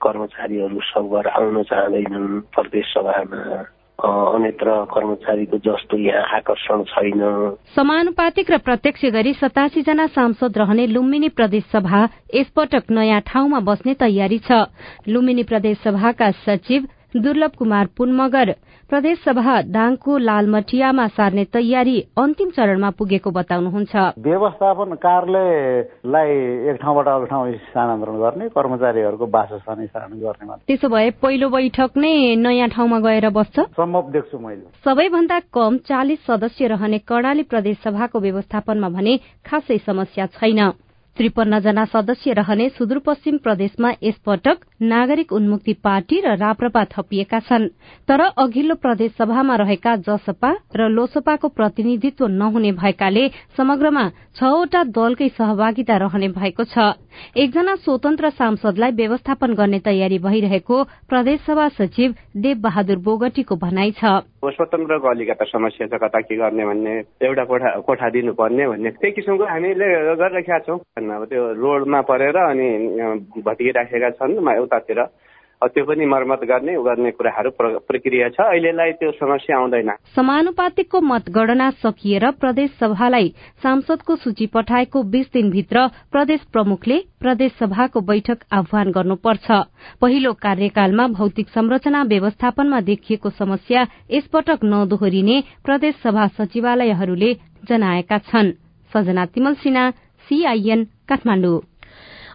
कर्मचारीहरू 0.00 0.80
सबभर 0.80 1.26
आउन 1.28 1.62
चाहँदैनन्। 1.62 2.40
प्रदेश 2.54 2.86
सभामा 2.94 3.79
अन्यत्र 4.00 4.70
कर्मचारीको 4.92 5.56
जस्तो 5.58 5.96
यहाँ 5.98 6.36
आकर्षण 6.36 6.82
छैन। 6.88 7.20
समानुपातिक 7.76 8.50
र 8.50 8.58
प्रत्यक्ष 8.58 9.04
गरी 9.12 9.32
सतासी 9.34 9.82
जना 9.82 10.06
सांसद 10.06 10.58
रहने 10.58 10.86
लुम्बिनी 10.86 11.28
प्रदेश 11.28 11.64
सभा 11.72 12.02
यसपटक 12.34 12.90
नयाँ 12.90 13.20
ठाउँमा 13.26 13.60
बस्ने 13.60 13.94
तयारी 13.94 14.38
छ। 14.38 14.64
लुम्बिनी 15.08 15.42
प्रदेश 15.42 15.78
सभाका 15.84 16.30
सचिव 16.46 16.86
दुर्लभ 17.16 17.52
कुमार 17.58 17.86
पुनमगर 17.96 18.54
प्रदेश 18.90 19.18
सभा 19.22 19.52
दाङको 19.70 20.16
लालमटियामा 20.18 21.06
सार्ने 21.08 21.44
तयारी 21.54 21.94
अन्तिम 22.18 22.48
चरणमा 22.50 22.90
पुगेको 22.98 23.30
बताउनुहुन्छ। 23.30 23.94
व्यवस्थापन 24.18 24.94
कार्यालयलाई 24.98 26.30
एक 26.70 26.76
ठाउँबाट 26.82 27.06
अर्को 27.06 27.26
ठाउँ 27.30 27.52
स्थानान्तरण 27.70 28.16
गर्ने 28.18 28.48
कर्मचारीहरूको 28.50 29.26
वासस्थान 29.30 29.86
स्थानान्तरण 29.86 30.18
गर्ने 30.18 30.58
त्यसो 30.66 30.88
भए 30.90 31.10
पहिलो 31.22 31.48
बैठक 31.48 31.90
नै 31.96 32.34
नयाँ 32.34 32.68
ठाउँमा 32.68 32.98
गएर 32.98 33.30
बस्छ? 33.30 33.56
सम्भव 33.78 34.10
देख्छु 34.10 34.38
मैले। 34.42 34.66
सबैभन्दा 34.82 35.38
कम 35.54 35.76
चालिस 35.86 36.26
सदस्य 36.26 36.66
रहने 36.74 36.98
कर्णाली 37.06 37.42
प्रदेश 37.46 37.76
सभाको 37.86 38.18
व्यवस्थापनमा 38.20 38.88
भने 38.90 39.18
खासै 39.46 39.78
समस्या 39.86 40.26
छैन। 40.34 40.89
त्रिपन्न 41.20 41.58
जना 41.60 41.84
सदस्य 41.84 42.32
रहने 42.32 42.68
सुदूरपश्चिम 42.70 43.36
प्रदेशमा 43.38 43.88
यसपटक 44.02 44.58
नागरिक 44.82 45.32
उन्मुक्ति 45.32 45.72
पार्टी 45.84 46.20
र 46.20 46.36
राप्रपा 46.40 46.84
थपिएका 46.92 47.40
छन्। 47.40 47.66
तर 48.08 48.20
अघिल्लो 48.40 48.74
प्रदेश 48.80 49.12
सभामा 49.18 49.56
रहेका 49.62 49.94
जसपा 50.08 50.50
र 50.76 50.88
लोसपाको 50.88 51.48
प्रतिनिधित्व 51.50 52.26
नहुने 52.32 52.72
भएकाले 52.72 53.26
समग्रमा 53.56 54.08
छवटा 54.32 54.82
दलकै 54.96 55.28
सहभागिता 55.36 55.96
रहने 55.98 56.28
भएको 56.32 56.64
छ। 56.64 56.96
एकजना 57.36 57.74
स्वतन्त्र 57.76 58.30
सांसदलाई 58.30 58.92
व्यवस्थापन 58.96 59.54
गर्ने 59.60 59.78
तयारी 59.84 60.18
भइरहेको 60.24 60.82
प्रदेशसभा 61.10 61.68
सचिव 61.76 62.14
देव 62.36 62.56
बहादुर 62.64 62.98
बोगटीको 63.04 63.56
भनाइ 63.58 63.90
छ। 64.00 64.24
स्वतन्त्रको 64.40 65.08
अलिकता 65.10 65.44
समस्या 65.44 65.86
छ 65.86 66.00
कता 66.00 66.20
के 66.24 66.36
गर्ने 66.40 66.64
भन्ने 66.64 66.94
एउटा 67.28 67.44
कोठा 67.84 68.08
दिनुपर्ने 68.08 68.68
भन्ने 68.68 68.90
त्यही 68.96 69.12
किसिमको 69.12 69.44
हामीले 69.44 69.88
गरिराखेका 70.16 70.58
छौँ। 70.64 70.78
अब 71.10 71.24
त्यो 71.26 71.42
रोडमा 71.54 72.00
परेर 72.02 72.36
अनि 72.36 72.68
भटिकिराखेका 73.42 74.10
छन् 74.10 74.38
उतातिर। 74.38 75.00
त्यो 75.60 75.84
पनि 75.84 76.04
मर्मत 76.08 76.40
गर्ने 76.48 76.72
गर्ने 76.80 77.10
कुराहरू 77.12 77.50
प्रक्रिया 77.84 78.28
छ। 78.32 78.40
अहिलेलाई 78.40 78.92
त्यो 78.96 79.10
समस्या 79.12 79.56
आउँदैन। 79.56 79.90
समानुपातिकको 80.16 81.00
मतगणना 81.04 81.68
सकिएर 81.84 82.24
प्रदेश 82.40 82.70
सभालाई 82.80 83.28
सांसदको 83.60 84.16
सूची 84.16 84.46
पठाएको 84.56 85.02
बीस 85.12 85.26
दिनभित्र 85.32 85.86
प्रदेश 86.08 86.40
प्रमुखले 86.48 86.98
प्रदेश 87.20 87.52
सभाको 87.60 88.00
बैठक 88.00 88.38
आह्वान 88.48 88.90
गर्नुपर्छ। 88.90 89.48
पहिलो 90.00 90.32
कार्यकालमा 90.32 91.06
भौतिक 91.20 91.48
संरचना 91.52 92.02
व्यवस्थापनमा 92.08 92.80
देखिएको 92.80 93.30
समस्या 93.36 93.86
यसपटक 94.10 94.64
नदोहोरिने 94.64 95.36
प्रदेश 95.60 95.94
सभा 96.00 96.26
सचिवालयहरूले 96.40 97.34
जनाएका 97.68 98.18
छन्। 98.32 98.56
सजना 98.92 99.24
तिमल 99.26 99.54
सिन्हा 99.60 99.84
सीआईएन 100.30 100.84
काठमाडौँ 101.10 101.58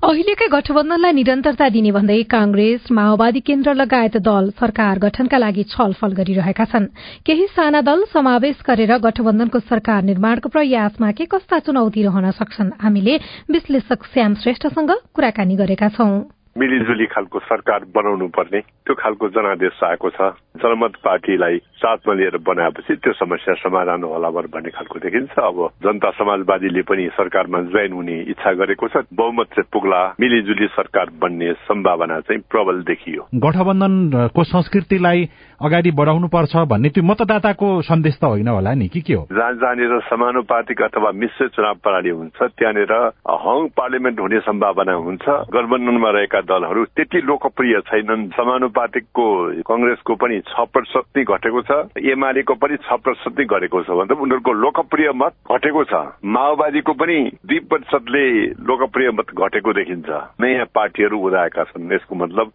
अहिलेकै 0.03 0.47
गठबन्धनलाई 0.51 1.11
निरन्तरता 1.17 1.67
दिने 1.71 1.91
भन्दै 1.95 2.21
कांग्रेस 2.29 2.91
माओवादी 2.91 3.39
केन्द्र 3.47 3.73
लगायत 3.73 4.17
दल 4.27 4.49
सरकार 4.59 4.99
गठनका 4.99 5.37
लागि 5.39 5.63
छलफल 5.71 6.11
गरिरहेका 6.19 6.65
छन्। 6.71 6.91
केही 7.25 7.45
साना 7.55 7.81
दल 7.81 8.03
समावेश 8.13 8.61
गरेर 8.67 8.91
गठबन्धनको 9.07 9.59
सरकार 9.71 10.03
निर्माणको 10.11 10.49
प्रयासमा 10.51 11.11
के 11.17 11.25
कस्ता 11.25 11.59
चुनौती 11.65 12.03
रहन 12.03 12.31
सक्छन् 12.37 12.75
हामीले 12.83 13.15
विश्लेषक 13.49 14.05
श्याम 14.13 14.33
श्रेष्ठसँग 14.43 14.91
कुराकानी 15.15 15.55
गरेका 15.55 15.89
छौं। 15.95 16.13
मिलिजुली 16.57 17.05
खालको 17.11 17.39
सरकार 17.39 17.83
बनाउनु 17.91 18.27
पर्ने 18.31 18.59
त्यो 18.87 18.93
खालको 18.95 19.27
जनादेश 19.27 19.79
आएको 19.83 20.09
छ। 20.09 20.19
जनमत 20.55 20.93
पार्टीलाई 21.03 21.57
साथमा 21.83 22.13
लिएर 22.15 22.37
बनाएपछि 22.39 22.95
त्यो 22.95 23.11
समस्या 23.11 23.53
समाधान 23.59 24.03
होला 24.07 24.29
भन्ने 24.31 24.71
खालको 24.71 24.99
देखिन्छ। 25.03 25.35
अब 25.35 25.57
जनता 25.83 26.09
समाजवादीले 26.15 26.81
पनि 26.87 27.07
सरकारमा 27.11 27.59
जोइन 27.75 27.91
हुने 27.91 28.15
इच्छा 28.31 28.51
गरेको 28.55 28.87
छ। 28.87 29.03
बहुमत 29.11 29.47
चाहिँ 29.51 29.67
पुग्ला 29.67 30.01
मिलिजुली 30.15 30.67
सरकार 30.79 31.11
बन्ने 31.19 31.51
सम्भावना 31.67 32.19
चाहिँ 32.23 32.41
प्रबल 32.47 32.81
देखियो। 32.87 33.27
गठबन्धनको 33.35 34.43
संस्कृतिलाई 34.55 35.27
अगाडि 35.59 35.91
बढाउनु 35.91 36.27
पर्छ 36.31 36.55
भन्ने 36.71 36.89
त्यो 36.95 37.03
मतदाताको 37.03 37.67
सन्देश 37.83 38.15
त 38.15 38.23
होइन 38.31 38.47
होला 38.47 38.73
नि। 38.79 38.87
कि 38.87 39.01
के 39.03 39.13
हो? 39.13 39.27
जहाँ 39.27 39.53
जहाँनिर 39.59 39.99
समानुपातिक 40.07 40.81
अथवा 40.87 41.11
मिश्र 41.19 41.47
चुनाव 41.51 41.75
प्रणाली 41.83 42.09
हुन्छ 42.15 42.39
त्यहाँनिर 42.55 42.93
हङ 43.43 43.67
पार्लियामेन्ट 43.75 44.19
हुने 44.19 44.39
सम्भावना 44.39 44.93
हुन्छ। 45.03 45.25
गठबन्धनमा 45.51 46.09
रहेका 46.15 46.43
दलहरू 46.45 46.83
त्यति 46.95 47.19
लोकप्रिय 47.21 47.79
छैनन्। 47.89 48.29
समानुपातिकको 48.37 49.25
कंग्रेसको 49.65 50.13
पनि 50.15 50.39
छ 50.45 50.53
प्रतिशत 50.73 51.05
नै 51.17 51.23
घटेको 51.25 51.61
छ 51.61 51.71
एमालेको 51.97 52.53
पनि 52.55 52.75
छ 52.77 52.89
प्रतिशत 53.03 53.33
नै 53.39 53.45
गरेको 53.45 53.81
छ। 53.83 53.89
भन्दा 53.89 54.15
उनीहरूको 54.15 54.51
लोकप्रिय 54.53 55.09
मत 55.15 55.33
घटेको 55.51 55.83
छ। 55.83 55.93
माओवादीको 56.23 56.93
पनि 56.93 57.17
दुई 57.45 57.59
प्रतिशतले 57.69 58.25
लोकप्रिय 58.61 59.09
मत 59.11 59.27
घटेको 59.33 59.73
देखिन्छ। 59.73 60.09
नयाँ 60.41 60.65
पार्टीहरू 60.69 61.17
उदाएका 61.17 61.63
छन्। 61.65 61.91
यसको 61.93 62.15
मतलब 62.15 62.47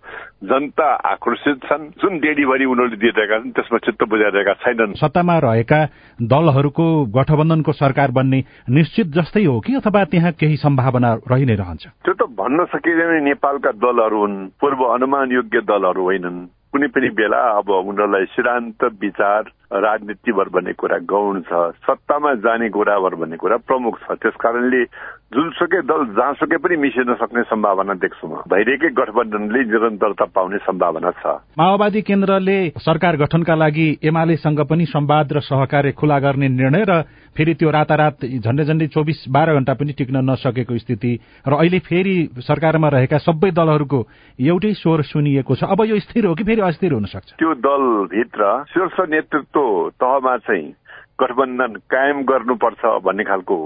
जनता 0.44 0.88
आक्रोशित 1.12 1.56
छन्। 1.66 1.88
जुन 2.00 2.18
डेलिभरी 2.20 2.64
उनीहरूले 2.64 2.96
दिइरहेका 2.96 3.38
छन् 3.38 3.52
त्यसमा 3.52 3.78
चित्त 3.84 4.02
बुझाइरहेका 4.06 4.54
छैनन्। 4.62 4.94
सत्तामा 5.00 5.38
रहेका 5.38 5.80
दलहरूको 6.18 6.86
गठबन्धनको 7.10 7.72
सरकार 7.72 8.10
बन्ने 8.10 8.40
निश्चित 8.70 9.06
जस्तै 9.16 9.44
हो 9.44 9.58
कि 9.60 9.74
अथवा 9.74 10.04
त्यहाँ 10.04 10.32
केही 10.32 10.56
सम्भावना 10.56 11.10
रहि 11.30 11.44
नै 11.44 11.54
रहन्छ? 11.54 11.84
त्यो 12.04 12.14
त 12.14 12.22
भन्न 12.30 12.64
सकिँदैन 12.70 13.24
नेपालका 13.24 13.70
दलहरू 13.80 14.20
हुन् 14.20 14.36
पूर्व 14.60 14.84
अनुमान 14.86 15.32
योग्य 15.32 15.60
दलहरू 15.66 16.02
होइनन् 16.02 16.40
कुनै 16.72 16.88
पनि 16.88 17.08
बेला 17.16 17.40
अब 17.54 17.70
उनीहरूलाई 17.72 18.24
सिद्धान्त 18.30 18.84
विचार 19.00 19.50
राजनीतिभर 19.70 20.48
भन्ने 20.50 20.72
कुरा 20.74 20.98
गौण 21.06 21.40
छ 21.46 21.52
सत्तामा 21.86 22.34
जाने 22.42 22.68
कुराभर 22.68 23.14
भन्ने 23.14 23.36
कुरा 23.36 23.56
प्रमुख 23.62 23.94
छ। 24.02 24.18
त्यस 24.18 24.34
कारणले 24.34 24.82
जुनसुकै 25.30 25.80
दल 25.86 26.02
जहाँसुकै 26.18 26.58
पनि 26.58 26.76
मिसिन 26.76 27.14
सक्ने 27.14 27.42
सम्भावना 27.46 27.94
देख्छु 28.02 28.26
म। 28.26 28.42
भइरहेकै 28.50 28.90
गठबन्धनले 28.98 29.60
निरन्तरता 29.70 30.26
पाउने 30.34 30.58
सम्भावना 30.66 31.10
छ। 31.22 31.24
माओवादी 31.54 32.00
केन्द्रले 32.02 32.58
सरकार 32.82 33.16
गठनका 33.22 33.54
लागि 33.54 33.88
एमालेसँग 34.02 34.60
पनि 34.66 34.84
संवाद 34.90 35.26
र 35.32 35.38
सहकार्य 35.46 35.92
खुला 35.94 36.18
गर्ने 36.18 36.48
निर्णय 36.50 36.84
र 36.90 36.92
फेरि 37.30 37.54
त्यो 37.54 37.70
रातारात 37.70 38.26
झण्डै 38.26 38.64
झण्डै 38.64 38.86
चौबिस 38.90 39.30
बाह्र 39.30 39.54
घण्टा 39.54 39.74
पनि 39.78 39.92
टिक्न 39.94 40.16
नसकेको 40.26 40.78
स्थिति 40.82 41.12
र 41.46 41.52
अहिले 41.54 41.78
फेरि 41.78 42.16
सरकारमा 42.42 42.88
रहेका 42.90 43.18
सबै 43.22 43.50
दलहरूको 43.54 44.00
एउटै 44.34 44.72
स्वर 44.82 45.02
सुनिएको 45.06 45.54
छ। 45.54 45.62
अब 45.62 45.80
यो 45.86 45.98
स्थिर 46.02 46.26
हो 46.26 46.34
कि 46.34 46.44
फेरि 46.44 46.60
अस्थिर 46.60 46.92
हुन 46.92 47.06
सक्छ 47.06 47.38
त्यो 47.38 47.54
दलभित्र 47.54 48.42
शीर्ष 48.66 48.98
नेतृत्व 49.14 49.59
तहमा 50.00 50.36
चाहिँ 50.36 50.74
गठबन्धन 51.20 51.72
कायम 51.90 52.22
गर्नुपर्छ 52.22 52.84
भन्ने 53.04 53.24
खालको 53.24 53.58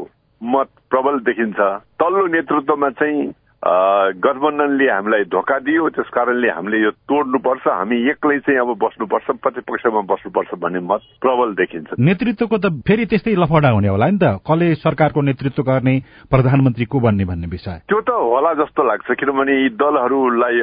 मत 0.43 0.69
प्रबल 0.91 1.19
देखिन्छ। 1.19 1.59
तल्लो 2.01 2.27
नेतृत्वमा 2.27 2.91
चाहिँ 2.91 3.33
गठबन्धनले 3.65 4.87
हामीलाई 4.91 5.25
धोका 5.33 5.59
दियो 5.65 5.89
त्यस 5.97 6.09
कारणले 6.13 6.49
हामीले 6.53 6.79
यो 6.85 6.91
तोड्नुपर्छ। 7.09 7.65
हामी 7.65 7.97
एक्लै 8.11 8.39
चाहिँ 8.45 8.61
अब 8.61 8.71
बस्नुपर्छ 8.77 9.27
प्रतिपक्षमा 9.41 10.01
बस्नुपर्छ 10.05 10.51
भन्ने 10.61 10.81
मत 10.85 11.01
प्रबल 11.21 11.55
देखिन्छ। 11.57 11.97
नेतृत्वको 11.97 12.57
त 12.61 12.67
फेरि 12.85 13.05
त्यस्तै 13.09 13.35
लफडा 13.41 13.71
हुने 13.73 13.89
होला 13.89 14.07
नि 14.13 14.19
त। 14.21 14.25
कसले 14.45 14.75
सरकारको 14.85 15.21
नेतृत्व 15.21 15.63
गर्ने 15.65 15.95
प्रधानमन्त्री 16.29 16.85
को 16.85 17.01
भन्ने 17.01 17.25
भन्ने 17.25 17.47
विषय। 17.49 17.89
त्यो 17.89 18.01
त 18.05 18.11
होला 18.13 18.53
जस्तो 18.61 18.83
लाग्छ 18.85 19.09
किनभने 19.17 19.55
यी 19.57 19.69
दलहरूलाई 19.81 20.61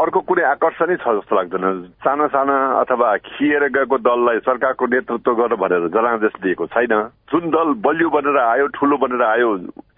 अर्को 0.00 0.20
कुनै 0.24 0.44
आकर्षणै 0.56 0.96
छ 0.96 1.06
जस्तो 1.20 1.36
लाग्दैन। 1.36 1.66
साना 2.00 2.26
साना 2.32 2.56
अथवा 2.80 3.16
खिएर 3.28 3.68
गएको 3.68 3.96
दललाई 4.00 4.38
सरकारको 4.48 4.86
नेतृत्व 4.88 5.32
गर 5.34 5.54
भनेर 5.60 5.88
जनादेश 5.92 6.34
दिएको 6.40 6.66
छैन। 6.72 6.94
जुन 7.28 7.44
दल 7.52 7.68
बलियो 7.84 8.08
बनेर 8.10 8.38
आयो 8.38 8.66
ठुलो 8.74 8.96
बनेर 8.96 9.22
आयो 9.22 9.50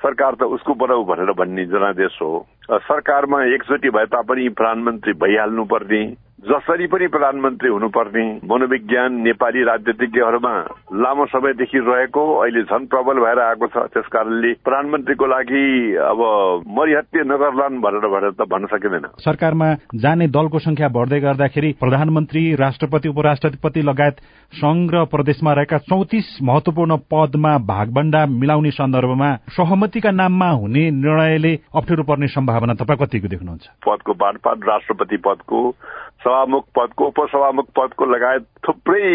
सरकार 0.03 0.35
त 0.35 0.43
उसको 0.43 0.75
बनाऊ 0.75 1.05
भनेर 1.05 1.33
भन्ने 1.33 1.65
जनादेश 1.65 2.19
हो। 2.23 2.47
सरकारमा 2.71 3.45
एकचोटि 3.45 3.91
भए 3.91 4.07
तापनि 4.07 4.49
प्रधानमन्त्री 4.49 5.13
भइहाल्नु 5.13 5.65
पर्ने। 5.65 6.03
जसरी 6.43 6.87
पनि 6.87 7.07
प्रधानमन्त्री 7.07 7.69
हुनुपर्ने 7.71 8.23
मनोविज्ञान 8.51 9.15
नेपाली 9.23 9.63
राजनीतिज्ञहरूमा 9.65 10.55
लामो 10.93 11.27
समयदेखि 11.31 11.79
रहेको 11.79 12.23
अहिले 12.37 12.63
झन 12.67 12.87
प्रबल 12.91 13.21
भएर 13.23 13.39
आएको 13.39 13.67
छ। 13.67 13.85
त्यस 13.95 14.07
कारणले 14.11 14.53
प्रधानमन्त्रीको 14.67 15.27
लागि 15.27 15.63
अब 16.03 16.21
मरिहत्य 16.67 17.23
नगर्लान् 17.31 17.79
भनेर 17.79 18.07
भनेर 18.11 18.35
त 18.35 18.49
भन्न 18.51 18.67
सकिँदैन। 18.75 19.07
सरकारमा 19.23 19.69
जाने 20.03 20.27
दलको 20.35 20.59
संख्या 20.59 20.89
बढ्दै 20.91 21.21
गर्दाखेरि 21.21 21.71
प्रधानमन्त्री 21.79 22.43
राष्ट्रपति 22.59 23.09
उपराष्ट्रपति 23.09 23.83
लगायत 23.83 24.17
संघ 24.53 24.91
र 24.95 25.05
प्रदेशमा 25.15 25.53
रहेका 25.53 25.79
चौतिस 25.87 26.27
महत्वपूर्ण 26.43 26.97
पदमा 27.07 27.53
भागभण्डा 27.71 28.27
मिलाउने 28.27 28.71
सन्दर्भमा 28.83 29.31
सहमतिका 29.55 30.11
नाममा 30.11 30.51
हुने 30.59 30.85
निर्णयले 30.91 31.55
अप्ठ्यारो 31.71 32.03
पर्ने 32.03 32.27
सम्भावना 32.35 32.75
तपाईँ 32.83 32.99
कतिको 32.99 33.29
देख्नुहुन्छ? 33.31 33.65
पदको 33.87 34.13
बाँडफाँड 34.19 34.61
राष्ट्रपति 34.69 35.17
पदको 35.23 35.61
सभामुख 36.33 36.65
पदको 36.77 37.07
उपसभामुख 37.07 37.67
पदको 37.77 38.05
लगायत 38.05 38.45
थुप्रै 38.65 39.09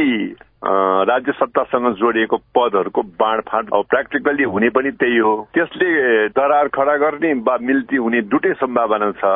राज्य 1.10 1.32
सत्तासँग 1.32 1.94
जोडिएको 1.98 2.38
पदहरूको 2.54 3.02
बाँडफाँड 3.18 3.70
प्र्याक्टिकल्ली 3.90 4.44
हुने 4.46 4.70
पनि 4.70 4.92
त्यही 4.94 5.18
हो। 5.18 5.34
त्यसले 5.54 5.90
दरार 6.30 6.68
खडा 6.70 6.96
गर्ने 6.98 7.34
वा 7.42 7.58
मिल्ती 7.62 7.98
हुने 7.98 8.22
दुटै 8.30 8.54
सम्भावना 8.54 9.12
छ। 9.18 9.34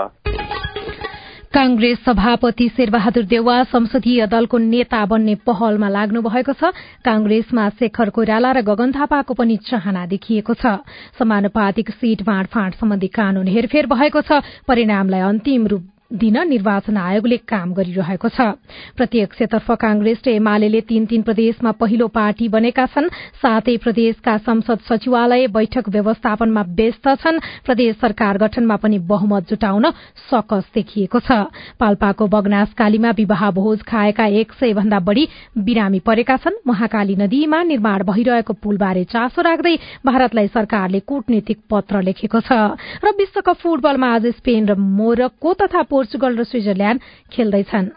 कांग्रेस 1.54 1.98
सभापति 2.06 2.68
शेरबहादुर 2.70 3.24
देवा 3.24 3.56
संसदीय 3.66 4.26
दलको 4.28 4.58
नेता 4.58 5.06
बन्ने 5.06 5.36
पहलमा 5.42 5.90
लाग्नु 5.90 6.22
भएको 6.22 6.54
छ। 6.54 6.74
कांग्रेसमा 7.06 7.70
शेखर 7.80 8.10
कोइराला 8.10 8.52
र 8.52 8.62
गगन 8.62 8.92
थापाको 8.92 9.34
पनि 9.34 9.58
चाहना 9.68 10.06
देखिएको 10.06 10.54
छ। 10.54 10.86
समानुपातिक 11.18 11.90
सीट 11.92 12.22
बाँडफाँड 12.24 12.74
सम्बन्धी 12.78 13.08
कानून 13.10 13.48
हेरफेर 13.48 13.86
भएको 13.90 14.22
छ। 14.22 14.42
परिणामलाई 14.68 15.22
अन्तिम 15.22 15.68
रूप 15.68 15.84
दिन 16.12 16.38
निर्वाचन 16.48 16.98
आयोगले 16.98 17.38
काम 17.48 17.74
गरिरहेको 17.74 18.30
छ। 18.30 18.60
प्रत्यक्षतर्फ 18.98 19.72
कांग्रेस 19.72 20.22
र 20.28 20.30
एमाले 20.32 20.82
तीन 20.82 21.06
तीन 21.06 21.22
प्रदेशमा 21.24 21.72
पहिलो 21.72 22.08
पार्टी 22.08 22.48
बनेका 22.52 22.86
छन्। 22.86 23.08
सातै 23.42 23.78
प्रदेशका 23.78 24.38
संसद 24.44 24.80
सचिवालय 24.90 25.48
बैठक 25.48 25.90
व्यवस्थापनमा 25.90 26.62
व्यस्त 26.68 27.08
छन्। 27.24 27.40
प्रदेश 27.66 27.96
सरकार 28.02 28.38
गठनमा 28.38 28.76
पनि 28.76 29.00
बहुमत 29.08 29.50
जुटाउन 29.50 29.86
सकस 30.28 30.66
देखिएको 30.76 31.20
छ। 31.20 31.32
पाल्पाको 31.80 32.28
बगनासकालीमा 32.28 33.12
विवाह 33.12 33.50
भोज 33.52 33.82
खाएका 33.82 34.26
एक 34.26 34.52
सय 34.60 34.74
भन्दा 34.74 35.00
बढ़ी 35.00 35.28
बिरामी 35.58 36.00
परेका 36.00 36.38
छन्। 36.38 36.60
महाकाली 36.68 37.16
नदीमा 37.16 37.64
निर्माण 37.64 38.04
भइरहेको 38.04 38.54
पुलबारे 38.54 39.04
चासो 39.08 39.42
राख्दै 39.42 39.76
भारतलाई 40.06 40.48
सरकारले 40.48 41.00
कूटनीतिक 41.00 41.58
पत्र 41.72 42.02
लेखेको 42.02 42.40
छ। 42.42 42.52
र 43.00 43.16
विश्वकप 43.16 43.58
फुटबलमा 43.64 44.08
आज 44.12 44.26
स्पेन 44.38 44.68
र 44.68 44.76
मोरक्को 44.76 45.54
तथा 45.54 45.82
पोर्चुगल 46.02 46.34
र 46.36 46.44
स्विजरल्याण्ड 46.44 47.02
खेल्दैछन्। 47.32 47.88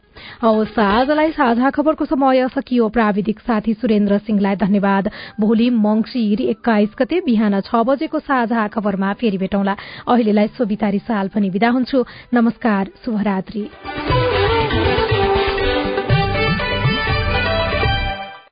हवस् 0.42 0.78
आजलाई 0.78 1.30
साझा 1.32 1.70
खबरको 1.70 2.04
समय 2.04 2.48
सकियो। 2.52 2.88
प्राविधिक 2.88 3.40
साथी 3.40 3.74
सुरेन्द्र 3.74 4.18
सिंहलाई 4.18 4.56
धन्यवाद। 4.60 5.08
भोलि 5.40 5.70
मंगिर 5.72 6.40
एक्काइस 6.44 6.92
गते 6.98 7.20
बिहान 7.24 7.60
छ 7.60 7.80
बजेको 7.88 8.18
साझा 8.20 8.68
खबरमा 8.68 9.12
फेरि 9.16 9.38
भेटौँला। 9.40 9.76
अहिलेलाई 10.04 10.48
सोभितारी 10.52 10.98
साल 10.98 11.28
पनि 11.28 11.48
विदा 11.48 11.70
हुन्छु। 11.70 12.04
नमस्कार। 12.34 12.92
शुभरात्री। 13.04 13.64